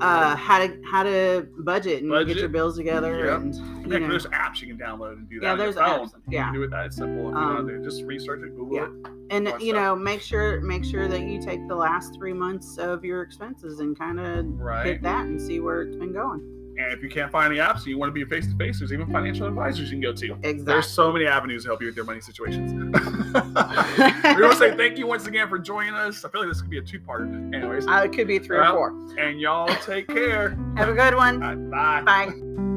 uh, 0.00 0.34
how 0.36 0.58
to 0.58 0.80
how 0.90 1.02
to 1.02 1.46
budget 1.58 2.02
and 2.02 2.26
get 2.26 2.36
your 2.36 2.48
bills 2.48 2.76
together. 2.76 3.26
Yep. 3.26 3.40
And 3.40 3.54
Heck, 3.54 3.92
you 3.92 3.98
know, 4.00 4.08
there's 4.08 4.26
apps 4.26 4.60
you 4.60 4.68
can 4.68 4.78
download 4.78 5.12
and 5.12 5.28
do 5.28 5.40
that. 5.40 5.46
Yeah, 5.46 5.54
there's 5.56 5.76
apps. 5.76 6.12
You 6.14 6.20
Yeah. 6.30 6.44
can 6.46 6.54
do 6.54 6.62
it 6.62 6.70
that 6.70 6.92
simple 6.94 7.28
if 7.28 7.34
you 7.34 7.38
Um, 7.38 7.54
want 7.54 7.68
to. 7.68 7.82
Just 7.82 8.02
research 8.04 8.42
it, 8.44 8.56
Google 8.56 8.76
yeah. 8.76 8.84
it. 8.86 9.12
and 9.30 9.46
you 9.60 9.70
stuff. 9.72 9.74
know 9.74 9.96
make 9.96 10.20
sure 10.20 10.60
make 10.62 10.84
sure 10.84 11.06
that 11.08 11.22
you 11.22 11.40
take 11.40 11.66
the 11.68 11.74
last 11.76 12.14
three 12.14 12.32
months 12.32 12.78
of 12.78 13.04
your 13.04 13.22
expenses 13.22 13.80
and 13.80 13.98
kind 13.98 14.18
of 14.20 14.46
Right. 14.60 14.86
hit 14.86 15.02
that 15.02 15.26
and 15.26 15.40
see 15.40 15.60
where 15.60 15.82
it's 15.82 15.96
been 15.96 16.12
going 16.12 16.40
And 16.76 16.92
if 16.92 17.02
you 17.02 17.08
can't 17.08 17.30
find 17.30 17.52
the 17.54 17.58
apps 17.58 17.78
and 17.78 17.86
you 17.86 17.98
want 17.98 18.10
to 18.10 18.12
be 18.12 18.24
face 18.24 18.46
to 18.48 18.56
face, 18.56 18.80
there's 18.80 18.92
even 18.92 19.10
financial 19.12 19.46
advisors 19.46 19.90
you 19.92 19.96
can 19.96 20.00
go 20.00 20.12
to. 20.12 20.32
Exactly. 20.42 20.62
There's 20.64 20.88
so 20.88 21.12
many 21.12 21.26
avenues 21.26 21.62
to 21.62 21.68
help 21.68 21.80
you 21.80 21.86
with 21.86 21.96
your 21.96 22.04
money 22.04 22.20
situations. 22.20 22.72
we 23.34 24.42
want 24.42 24.52
to 24.52 24.56
say 24.58 24.76
thank 24.76 24.98
you 24.98 25.06
once 25.06 25.26
again 25.26 25.48
for 25.48 25.58
joining 25.58 25.94
us. 25.94 26.24
I 26.24 26.28
feel 26.30 26.40
like 26.40 26.50
this 26.50 26.60
could 26.60 26.70
be 26.70 26.78
a 26.78 26.82
two 26.82 26.98
part. 27.00 27.28
Anyways, 27.28 27.86
uh, 27.86 28.02
it 28.04 28.12
could 28.12 28.26
be 28.26 28.38
three 28.40 28.58
Well, 28.58 28.76
or 28.76 28.90
four 28.90 29.18
and 29.18 29.40
y'all 29.40 29.68
take 29.84 30.08
care. 30.08 30.56
have 30.76 30.88
a 30.88 30.94
good 30.94 31.14
one 31.14 31.40
right, 31.40 31.70
bye. 31.70 32.26
bye 32.26 32.73